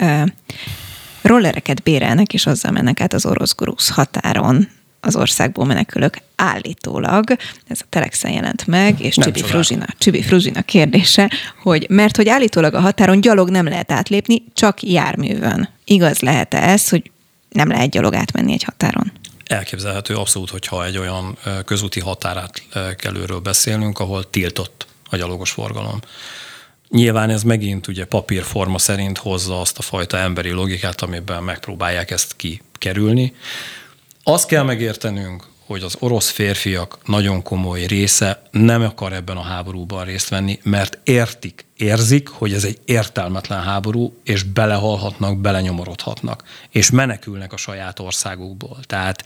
[1.22, 4.68] Rollereket bérelnek, és azzal mennek át az orosz-grusz határon
[5.00, 7.24] az országból menekülök állítólag,
[7.66, 11.30] ez a Telexen jelent meg, és Csibi Fruzsina, Csibi Fruzsina kérdése,
[11.62, 15.68] hogy mert hogy állítólag a határon gyalog nem lehet átlépni, csak járművön.
[15.84, 17.10] Igaz lehet-e ez, hogy
[17.48, 19.12] nem lehet gyalog átmenni egy határon?
[19.50, 26.00] Elképzelhető abszolút, hogyha egy olyan közúti határátkelőről beszélünk, ahol tiltott a gyalogos forgalom.
[26.88, 32.36] Nyilván ez megint ugye papírforma szerint hozza azt a fajta emberi logikát, amiben megpróbálják ezt
[32.36, 33.34] kikerülni.
[34.22, 40.04] Azt kell megértenünk, hogy az orosz férfiak nagyon komoly része nem akar ebben a háborúban
[40.04, 47.52] részt venni, mert értik, érzik, hogy ez egy értelmetlen háború, és belehalhatnak, belenyomorodhatnak, és menekülnek
[47.52, 48.78] a saját országukból.
[48.86, 49.24] Tehát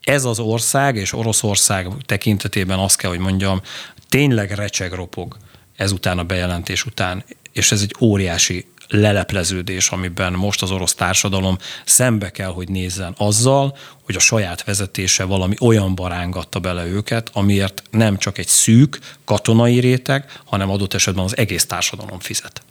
[0.00, 3.60] ez az ország és Oroszország tekintetében azt kell, hogy mondjam,
[4.08, 5.36] tényleg recseg ropog
[5.76, 12.30] ezután a bejelentés után, és ez egy óriási lelepleződés, amiben most az orosz társadalom szembe
[12.30, 18.18] kell, hogy nézzen azzal, hogy a saját vezetése valami olyan barángatta bele őket, amiért nem
[18.18, 22.62] csak egy szűk katonai réteg, hanem adott esetben az egész társadalom fizet.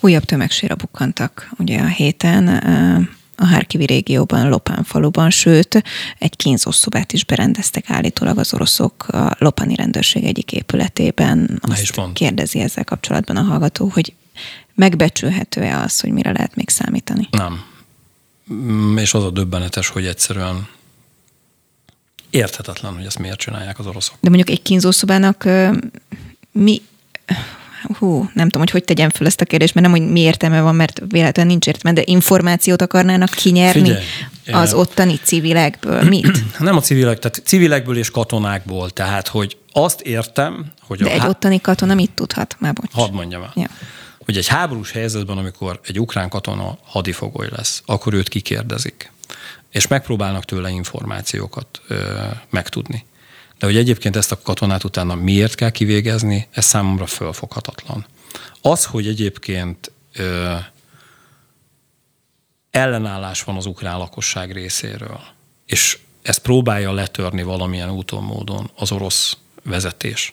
[0.00, 2.48] Újabb tömegsére bukkantak ugye a héten
[3.36, 5.82] a Harkivi régióban, Lopán faluban, sőt,
[6.18, 11.60] egy kínzószobát is berendeztek állítólag az oroszok a Lopani rendőrség egyik épületében.
[11.60, 14.12] Azt kérdezi ezzel kapcsolatban a hallgató, hogy
[14.80, 17.28] megbecsülhető-e az, hogy mire lehet még számítani?
[17.30, 17.64] Nem.
[18.52, 20.68] Mm, és az a döbbenetes, hogy egyszerűen
[22.30, 24.14] érthetetlen, hogy ezt miért csinálják az oroszok.
[24.20, 25.48] De mondjuk egy kínzószobának
[26.52, 26.82] mi,
[27.98, 30.60] hú, nem tudom, hogy hogy tegyem fel ezt a kérdést, mert nem, hogy mi értelme
[30.60, 36.02] van, mert véletlenül nincs értelme, de információt akarnának kinyerni Figyelj, az ottani civilekből.
[36.02, 36.42] Mit?
[36.58, 38.90] Nem a civilek, tehát civilekből és katonákból.
[38.90, 40.98] Tehát, hogy azt értem, hogy...
[40.98, 41.28] De a egy há...
[41.28, 42.56] ottani katona mit tudhat?
[42.58, 42.92] Már bocs.
[42.92, 43.52] Hadd mondjam el.
[43.54, 43.68] Ja
[44.30, 49.12] hogy egy háborús helyzetben, amikor egy ukrán katona hadifogoly lesz, akkor őt kikérdezik,
[49.70, 53.04] és megpróbálnak tőle információkat ö, megtudni.
[53.58, 58.06] De hogy egyébként ezt a katonát utána miért kell kivégezni, ez számomra fölfoghatatlan.
[58.60, 60.54] Az, hogy egyébként ö,
[62.70, 65.20] ellenállás van az ukrán lakosság részéről,
[65.66, 70.30] és ezt próbálja letörni valamilyen úton, módon az orosz vezetés,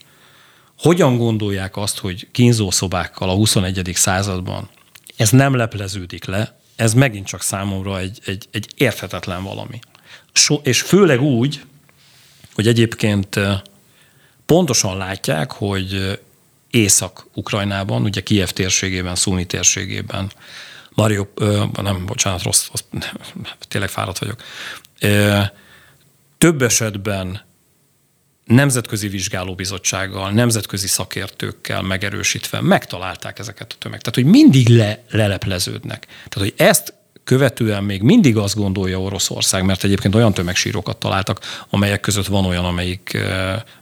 [0.78, 3.92] hogyan gondolják azt, hogy kínzószobákkal a 21.
[3.94, 4.70] században
[5.18, 9.80] ez nem lepleződik le, ez megint csak számomra egy, egy, egy érthetetlen valami.
[10.34, 11.66] So, és főleg úgy,
[12.54, 13.40] hogy egyébként
[14.46, 16.20] pontosan látják, hogy
[16.70, 20.32] Észak-Ukrajnában, ugye Kiev térségében, Szúni térségében,
[20.90, 21.26] Mario,
[21.74, 22.84] nem, bocsánat, rossz, rossz
[23.68, 24.44] tényleg fáradt vagyok,
[26.38, 27.47] több esetben
[28.48, 34.02] nemzetközi vizsgálóbizottsággal, nemzetközi szakértőkkel megerősítve megtalálták ezeket a tömeg.
[34.02, 36.06] Tehát, hogy mindig le, lelepleződnek.
[36.06, 36.94] Tehát, hogy ezt
[37.24, 42.66] követően még mindig azt gondolja Oroszország, mert egyébként olyan tömegsírokat találtak, amelyek között van olyan,
[42.66, 43.18] amelyik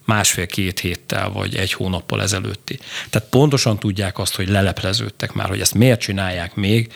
[0.06, 2.80] másfél-két héttel vagy egy hónappal ezelőtti.
[3.10, 6.94] Tehát pontosan tudják azt, hogy lelepleződtek már, hogy ezt miért csinálják még,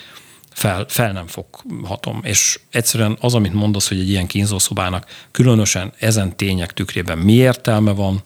[0.51, 2.21] fel, fel nem foghatom.
[2.23, 7.91] És egyszerűen az, amit mondasz, hogy egy ilyen kínzószobának különösen ezen tények tükrében mi értelme
[7.91, 8.23] van,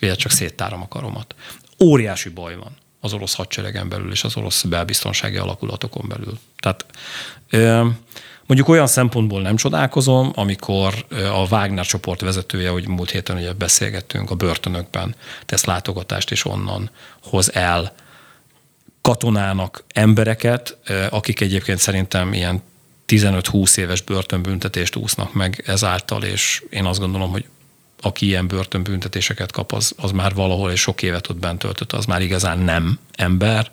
[0.00, 1.34] ez csak széttárom a karomat.
[1.82, 6.38] Óriási baj van az orosz hadseregen belül és az orosz belbiztonsági alakulatokon belül.
[6.58, 6.86] Tehát
[8.46, 14.30] mondjuk olyan szempontból nem csodálkozom, amikor a Wagner csoport vezetője, hogy múlt héten ugye beszélgettünk
[14.30, 15.14] a börtönökben,
[15.46, 16.90] tesz látogatást és onnan
[17.22, 17.92] hoz el
[19.08, 20.76] katonának embereket,
[21.10, 22.62] akik egyébként szerintem ilyen
[23.06, 27.44] 15-20 éves börtönbüntetést úsznak meg ezáltal, és én azt gondolom, hogy
[28.00, 32.04] aki ilyen börtönbüntetéseket kap, az, az már valahol és sok évet ott bent töltött, az
[32.04, 33.70] már igazán nem ember.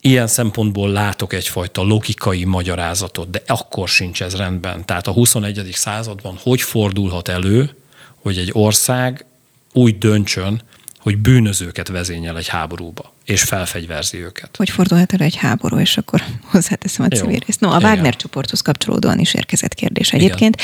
[0.00, 4.84] Ilyen szempontból látok egyfajta logikai magyarázatot, de akkor sincs ez rendben.
[4.84, 5.70] Tehát a 21.
[5.72, 7.76] században hogy fordulhat elő,
[8.14, 9.24] hogy egy ország
[9.72, 10.62] úgy döntsön,
[10.98, 13.16] hogy bűnözőket vezényel egy háborúba.
[13.28, 14.56] És felfegyverzi őket.
[14.56, 17.60] Hogy fordulhat el egy háború, és akkor hozzáteszem a civil részt.
[17.60, 17.90] No, a Igen.
[17.90, 20.56] Wagner csoporthoz kapcsolódóan is érkezett kérdés egyébként.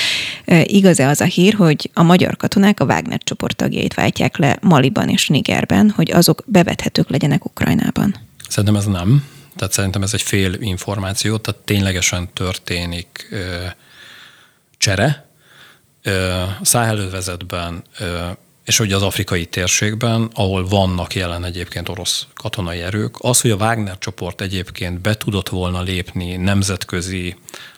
[0.65, 5.09] Igaz-e az a hír, hogy a magyar katonák a Wagner csoport tagjait váltják le Maliban
[5.09, 8.17] és Nigerben, hogy azok bevethetők legyenek Ukrajnában?
[8.49, 9.29] Szerintem ez nem.
[9.57, 13.65] Tehát szerintem ez egy fél információ, tehát ténylegesen történik ö,
[14.79, 15.29] csere.
[16.63, 17.83] Száhelővezetben
[18.65, 23.57] és ugye az afrikai térségben, ahol vannak jelen egyébként orosz katonai erők, az, hogy a
[23.57, 27.37] Wagner csoport egyébként be tudott volna lépni nemzetközi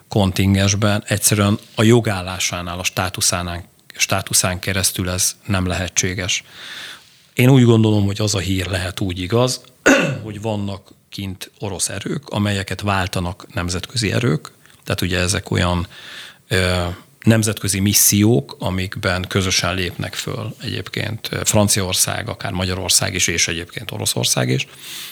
[0.09, 3.65] kontingensben, egyszerűen a jogállásánál, a státuszánál,
[3.97, 6.45] státuszán keresztül ez nem lehetséges.
[7.35, 9.61] Én úgy gondolom, hogy az a hír lehet úgy igaz,
[10.25, 14.53] hogy vannak kint orosz erők, amelyeket váltanak nemzetközi erők,
[14.85, 15.87] tehát ugye ezek olyan
[17.27, 24.67] nemzetközi missziók, amikben közösen lépnek föl egyébként Franciaország, akár Magyarország is, és egyébként Oroszország is,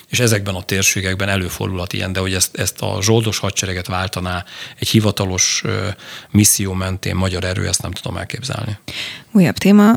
[0.08, 4.44] és ezekben a térségekben előfordulhat ilyen, de hogy ezt, ezt a zsoldos hadsereget váltaná
[4.78, 5.62] egy hivatalos
[6.30, 8.78] misszió mentén magyar erő, ezt nem tudom elképzelni.
[9.36, 9.94] Újabb téma,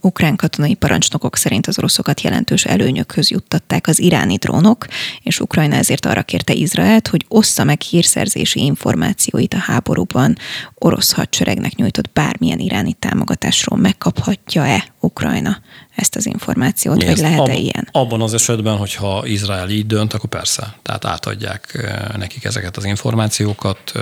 [0.00, 4.86] ukrán katonai parancsnokok szerint az oroszokat jelentős előnyökhöz juttatták az iráni drónok,
[5.22, 10.36] és Ukrajna ezért arra kérte Izraelt, hogy ossza meg hírszerzési információit a háborúban
[10.74, 15.58] orosz hadseregnek nyújtott bármilyen iráni támogatásról megkaphatja-e Ukrajna
[15.94, 17.88] ezt az információt, Nézd, vagy lehet-e ab, ilyen?
[17.92, 23.92] Abban az esetben, hogyha Izrael így dönt, akkor persze, tehát átadják nekik ezeket az információkat.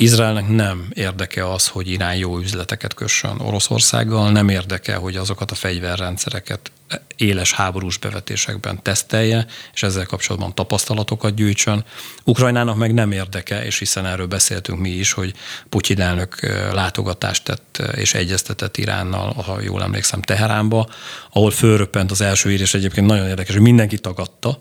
[0.00, 5.54] Izraelnek nem érdeke az, hogy Irán jó üzleteket kössön Oroszországgal, nem érdeke, hogy azokat a
[5.54, 6.70] fegyverrendszereket
[7.16, 11.84] éles háborús bevetésekben tesztelje, és ezzel kapcsolatban tapasztalatokat gyűjtsön.
[12.24, 15.34] Ukrajnának meg nem érdeke, és hiszen erről beszéltünk mi is, hogy
[15.68, 16.40] Putyin elnök
[16.72, 20.88] látogatást tett és egyeztetett Iránnal, ha jól emlékszem, Teheránba,
[21.32, 24.60] ahol fölröppent az első írás, egyébként nagyon érdekes, hogy mindenki tagadta,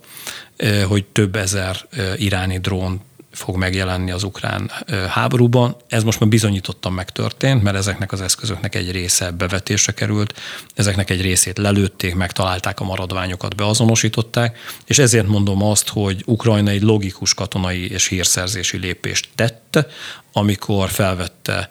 [0.87, 1.77] hogy több ezer
[2.15, 3.01] iráni drón
[3.37, 4.71] fog megjelenni az ukrán
[5.09, 5.75] háborúban.
[5.87, 10.33] Ez most már bizonyítottan megtörtént, mert ezeknek az eszközöknek egy része bevetésre került,
[10.75, 16.81] ezeknek egy részét lelőtték, megtalálták a maradványokat, beazonosították, és ezért mondom azt, hogy Ukrajna egy
[16.81, 19.85] logikus katonai és hírszerzési lépést tett,
[20.33, 21.69] amikor felvette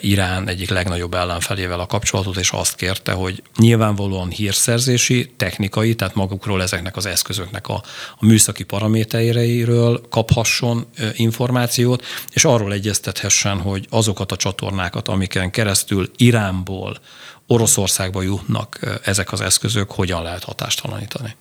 [0.00, 6.62] Irán egyik legnagyobb ellenfelével a kapcsolatot, és azt kérte, hogy nyilvánvalóan hírszerzési, technikai, tehát magukról
[6.62, 7.82] ezeknek az eszközöknek a,
[8.18, 16.98] a műszaki paramétereiről kaphasson információt, és arról egyeztethessen, hogy azokat a csatornákat, amiken keresztül Iránból
[17.46, 21.34] Oroszországba jutnak ezek az eszközök, hogyan lehet hatástalanítani.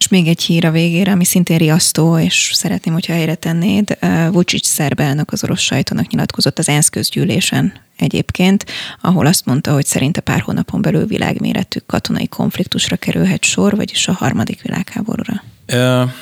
[0.00, 3.98] És még egy hír a végére, ami szintén riasztó, és szeretném, hogyha helyre tennéd.
[4.30, 8.66] Vucic szerb az orosz sajtónak nyilatkozott az ENSZ közgyűlésen egyébként,
[9.00, 14.12] ahol azt mondta, hogy szerinte pár hónapon belül világméretű katonai konfliktusra kerülhet sor, vagyis a
[14.12, 15.42] harmadik világháborúra.
[15.66, 16.14] E,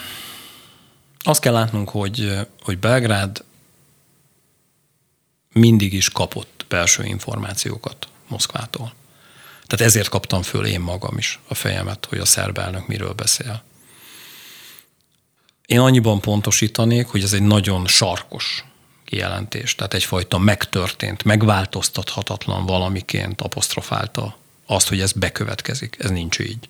[1.18, 3.44] azt kell látnunk, hogy, hogy Belgrád
[5.52, 8.92] mindig is kapott belső információkat Moszkvától.
[9.68, 13.62] Tehát ezért kaptam föl én magam is a fejemet, hogy a szerb elnök miről beszél.
[15.66, 18.64] Én annyiban pontosítanék, hogy ez egy nagyon sarkos
[19.04, 24.36] kijelentés, tehát egyfajta megtörtént, megváltoztathatatlan valamiként apostrofálta
[24.66, 25.96] azt, hogy ez bekövetkezik.
[25.98, 26.68] Ez nincs így.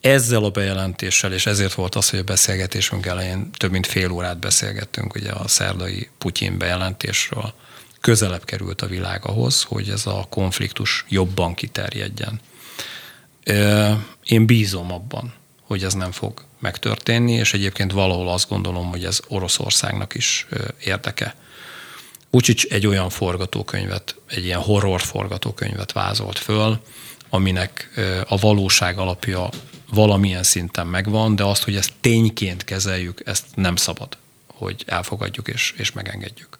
[0.00, 4.38] Ezzel a bejelentéssel, és ezért volt az, hogy a beszélgetésünk elején több mint fél órát
[4.38, 7.54] beszélgettünk ugye a szerdai Putyin bejelentésről,
[8.02, 12.40] közelebb került a világ ahhoz, hogy ez a konfliktus jobban kiterjedjen.
[14.24, 19.20] Én bízom abban, hogy ez nem fog megtörténni, és egyébként valahol azt gondolom, hogy ez
[19.28, 20.46] Oroszországnak is
[20.84, 21.34] érdeke.
[22.30, 26.80] Ucsics egy olyan forgatókönyvet, egy ilyen horror forgatókönyvet vázolt föl,
[27.28, 27.90] aminek
[28.28, 29.48] a valóság alapja
[29.88, 34.16] valamilyen szinten megvan, de azt, hogy ezt tényként kezeljük, ezt nem szabad,
[34.46, 36.58] hogy elfogadjuk és, és megengedjük.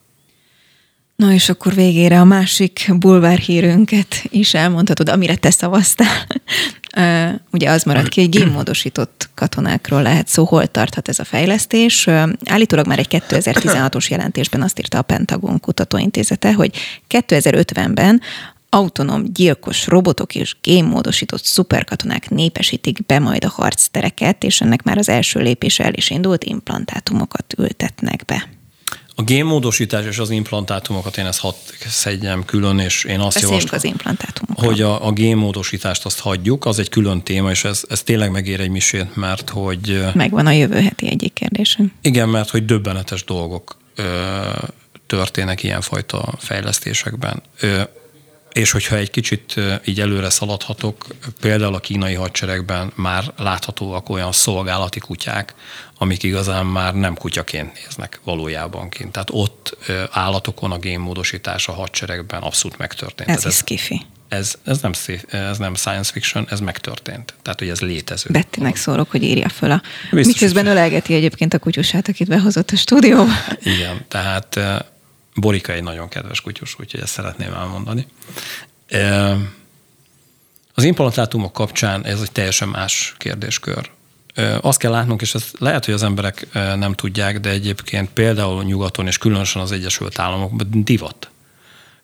[1.22, 6.26] Na és akkor végére a másik bulvárhírünket is elmondhatod, amire te szavaztál.
[7.52, 12.08] Ugye az maradt ki, hogy génmódosított katonákról lehet szó, hol tarthat ez a fejlesztés.
[12.44, 16.76] Állítólag már egy 2016-os jelentésben azt írta a Pentagon kutatóintézete, hogy
[17.10, 18.20] 2050-ben
[18.68, 25.08] autonóm gyilkos robotok és génmódosított szuperkatonák népesítik be majd a harctereket, és ennek már az
[25.08, 28.60] első lépése el is indult, implantátumokat ültetnek be.
[29.14, 31.54] A génmódosítás és az implantátumokat én ezt hadd
[31.86, 34.68] szedjem külön, és én azt Beszéljünk javaslom, az implantátumokról.
[34.70, 38.60] hogy a, a génmódosítást azt hagyjuk, az egy külön téma, és ez, ez tényleg megér
[38.60, 40.04] egy misét, mert hogy...
[40.14, 41.92] Megvan a jövő heti egyik kérdésem.
[42.02, 44.04] Igen, mert hogy döbbenetes dolgok ö,
[45.06, 47.42] történnek ilyenfajta fejlesztésekben.
[47.60, 47.82] Ö,
[48.52, 51.06] és hogyha egy kicsit így előre szaladhatok,
[51.40, 55.54] például a kínai hadseregben már láthatóak olyan szolgálati kutyák,
[56.02, 59.12] amik igazán már nem kutyaként néznek valójában kint.
[59.12, 59.76] Tehát ott
[60.10, 63.28] állatokon a génmódosítás a hadseregben abszolút megtörtént.
[63.28, 64.02] Ez, ez is kifi.
[64.28, 64.92] Ez, ez, nem,
[65.30, 67.34] ez nem science fiction, ez megtörtént.
[67.42, 68.28] Tehát, hogy ez létező.
[68.32, 69.82] Bettinek szólok, hogy írja föl a...
[70.10, 73.32] Biztos, Miközben ölelgeti egyébként a kutyusát, akit behozott a stúdióba.
[73.62, 74.60] Igen, tehát
[75.34, 78.06] Borika egy nagyon kedves kutyus, úgyhogy ezt szeretném elmondani.
[80.74, 83.90] Az implantátumok kapcsán ez egy teljesen más kérdéskör.
[84.60, 89.06] Azt kell látnunk, és ezt lehet, hogy az emberek nem tudják, de egyébként például nyugaton,
[89.06, 91.30] és különösen az Egyesült Államokban divat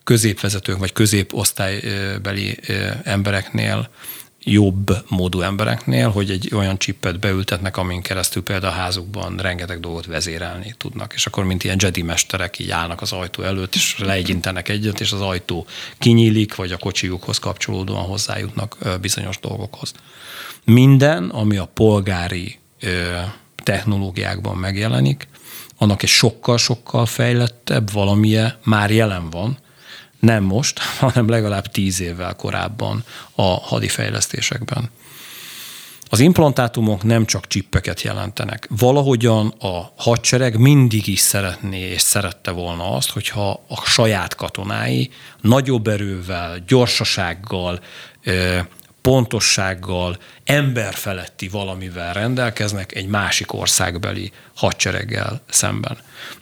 [0.04, 2.58] középvezetők vagy középosztálybeli
[3.02, 3.88] embereknél
[4.42, 10.06] jobb módú embereknél, hogy egy olyan csippet beültetnek, amin keresztül például a házukban rengeteg dolgot
[10.06, 11.12] vezérelni tudnak.
[11.14, 15.12] És akkor, mint ilyen Jedi mesterek, így állnak az ajtó előtt, és leegyintenek egyet, és
[15.12, 15.66] az ajtó
[15.98, 19.92] kinyílik, vagy a kocsijukhoz kapcsolódóan hozzájutnak bizonyos dolgokhoz.
[20.64, 22.58] Minden, ami a polgári
[23.62, 25.28] technológiákban megjelenik,
[25.78, 29.58] annak egy sokkal-sokkal fejlettebb valamilyen már jelen van,
[30.20, 33.04] nem most, hanem legalább tíz évvel korábban
[33.34, 34.90] a hadifejlesztésekben.
[36.10, 38.68] Az implantátumok nem csak csippeket jelentenek.
[38.78, 45.10] Valahogyan a hadsereg mindig is szeretné és szerette volna azt, hogyha a saját katonái
[45.40, 47.80] nagyobb erővel, gyorsasággal,
[49.08, 55.98] pontossággal, emberfeletti valamivel rendelkeznek egy másik országbeli hadsereggel szemben.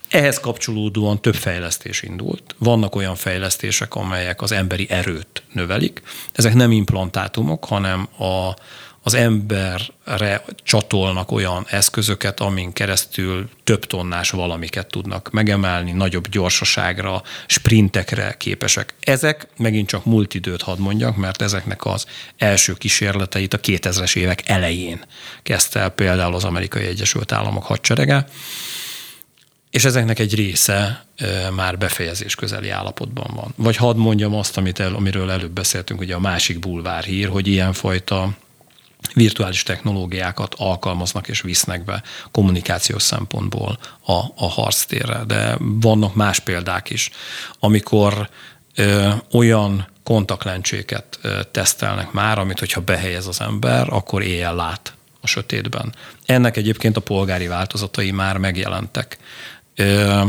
[0.09, 2.55] Ehhez kapcsolódóan több fejlesztés indult.
[2.59, 6.03] Vannak olyan fejlesztések, amelyek az emberi erőt növelik.
[6.33, 8.55] Ezek nem implantátumok, hanem a,
[9.07, 18.35] az emberre csatolnak olyan eszközöket, amin keresztül több tonnás valamiket tudnak megemelni, nagyobb gyorsaságra, sprintekre
[18.39, 18.95] képesek.
[19.01, 22.07] Ezek, megint csak múlt időt hadd mondjak, mert ezeknek az
[22.39, 25.05] első kísérleteit a 2000-es évek elején
[25.43, 28.27] kezdte el például az Amerikai Egyesült Államok hadserege,
[29.71, 31.07] és ezeknek egy része
[31.55, 33.53] már befejezés közeli állapotban van.
[33.57, 37.47] Vagy hadd mondjam azt, amit el, amiről előbb beszéltünk, ugye a másik bulvár hír, hogy
[37.47, 38.37] ilyenfajta
[39.15, 45.25] virtuális technológiákat alkalmaznak és visznek be kommunikációs szempontból a, a harctérre.
[45.27, 47.11] De vannak más példák is,
[47.59, 48.29] amikor
[48.75, 55.27] ö, olyan kontaktlencséket ö, tesztelnek már, amit hogyha behelyez az ember, akkor éjjel lát a
[55.27, 55.95] sötétben.
[56.27, 59.19] Ennek egyébként a polgári változatai már megjelentek
[59.75, 60.23] ö,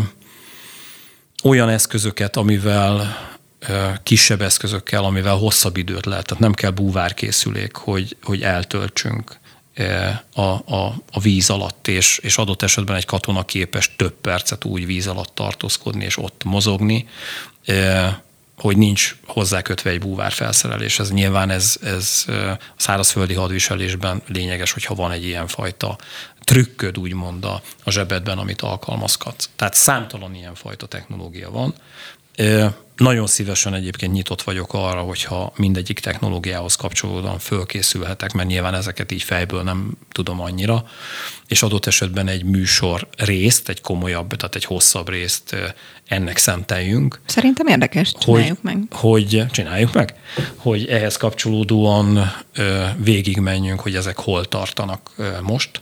[1.43, 3.17] olyan eszközöket, amivel
[4.03, 6.25] kisebb eszközökkel, amivel hosszabb időt lehet.
[6.25, 9.39] Tehát nem kell búvárkészülék, hogy, hogy eltöltsünk
[10.33, 14.85] a, a, a víz alatt, és, és adott esetben egy katona képes több percet úgy
[14.85, 17.07] víz alatt tartózkodni, és ott mozogni,
[18.57, 20.99] hogy nincs hozzákötve egy búvár felszerelés.
[20.99, 25.97] Ez nyilván ez, ez a szárazföldi hadviselésben lényeges, hogyha van egy ilyen fajta
[26.43, 29.49] trükköd, úgymond a, a zsebedben, amit alkalmazhatsz.
[29.55, 31.75] Tehát számtalan ilyen fajta technológia van.
[32.97, 39.23] Nagyon szívesen egyébként nyitott vagyok arra, hogyha mindegyik technológiához kapcsolódóan fölkészülhetek, mert nyilván ezeket így
[39.23, 40.85] fejből nem tudom annyira,
[41.47, 45.55] és adott esetben egy műsor részt, egy komolyabb, tehát egy hosszabb részt
[46.07, 47.19] ennek szenteljünk.
[47.25, 48.83] Szerintem érdekes, csináljuk hogy, meg.
[48.91, 50.15] Hogy csináljuk meg,
[50.55, 52.33] hogy ehhez kapcsolódóan
[52.97, 55.11] végigmenjünk, hogy ezek hol tartanak
[55.41, 55.81] most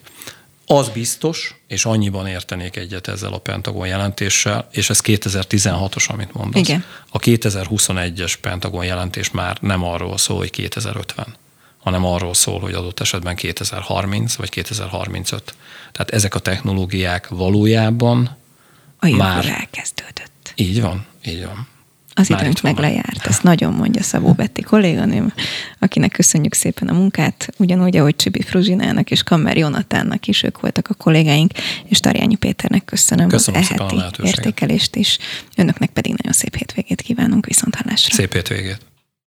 [0.65, 6.61] az biztos, és annyiban értenék egyet ezzel a Pentagon jelentéssel, és ez 2016-os, amit mondasz.
[6.61, 6.83] Igen.
[7.09, 11.35] A 2021-es Pentagon jelentés már nem arról szól, hogy 2050,
[11.79, 15.55] hanem arról szól, hogy adott esetben 2030 vagy 2035.
[15.91, 18.37] Tehát ezek a technológiák valójában
[18.99, 20.53] a már elkezdődött.
[20.55, 21.67] Így van, így van.
[22.17, 25.33] Az Már időnk meg lejárt, ezt nagyon mondja Szabó Betti kolléganőm,
[25.79, 30.87] akinek köszönjük szépen a munkát, ugyanúgy, ahogy Csibi Fruzsinának és Kammer Jonatánnak is ők voltak
[30.89, 31.51] a kollégáink,
[31.85, 35.17] és Tarjányi Péternek köszönöm, köszönöm az eheti értékelést is.
[35.55, 38.15] Önöknek pedig nagyon szép hétvégét kívánunk, viszont hallásra.
[38.15, 38.77] Szép hétvégét.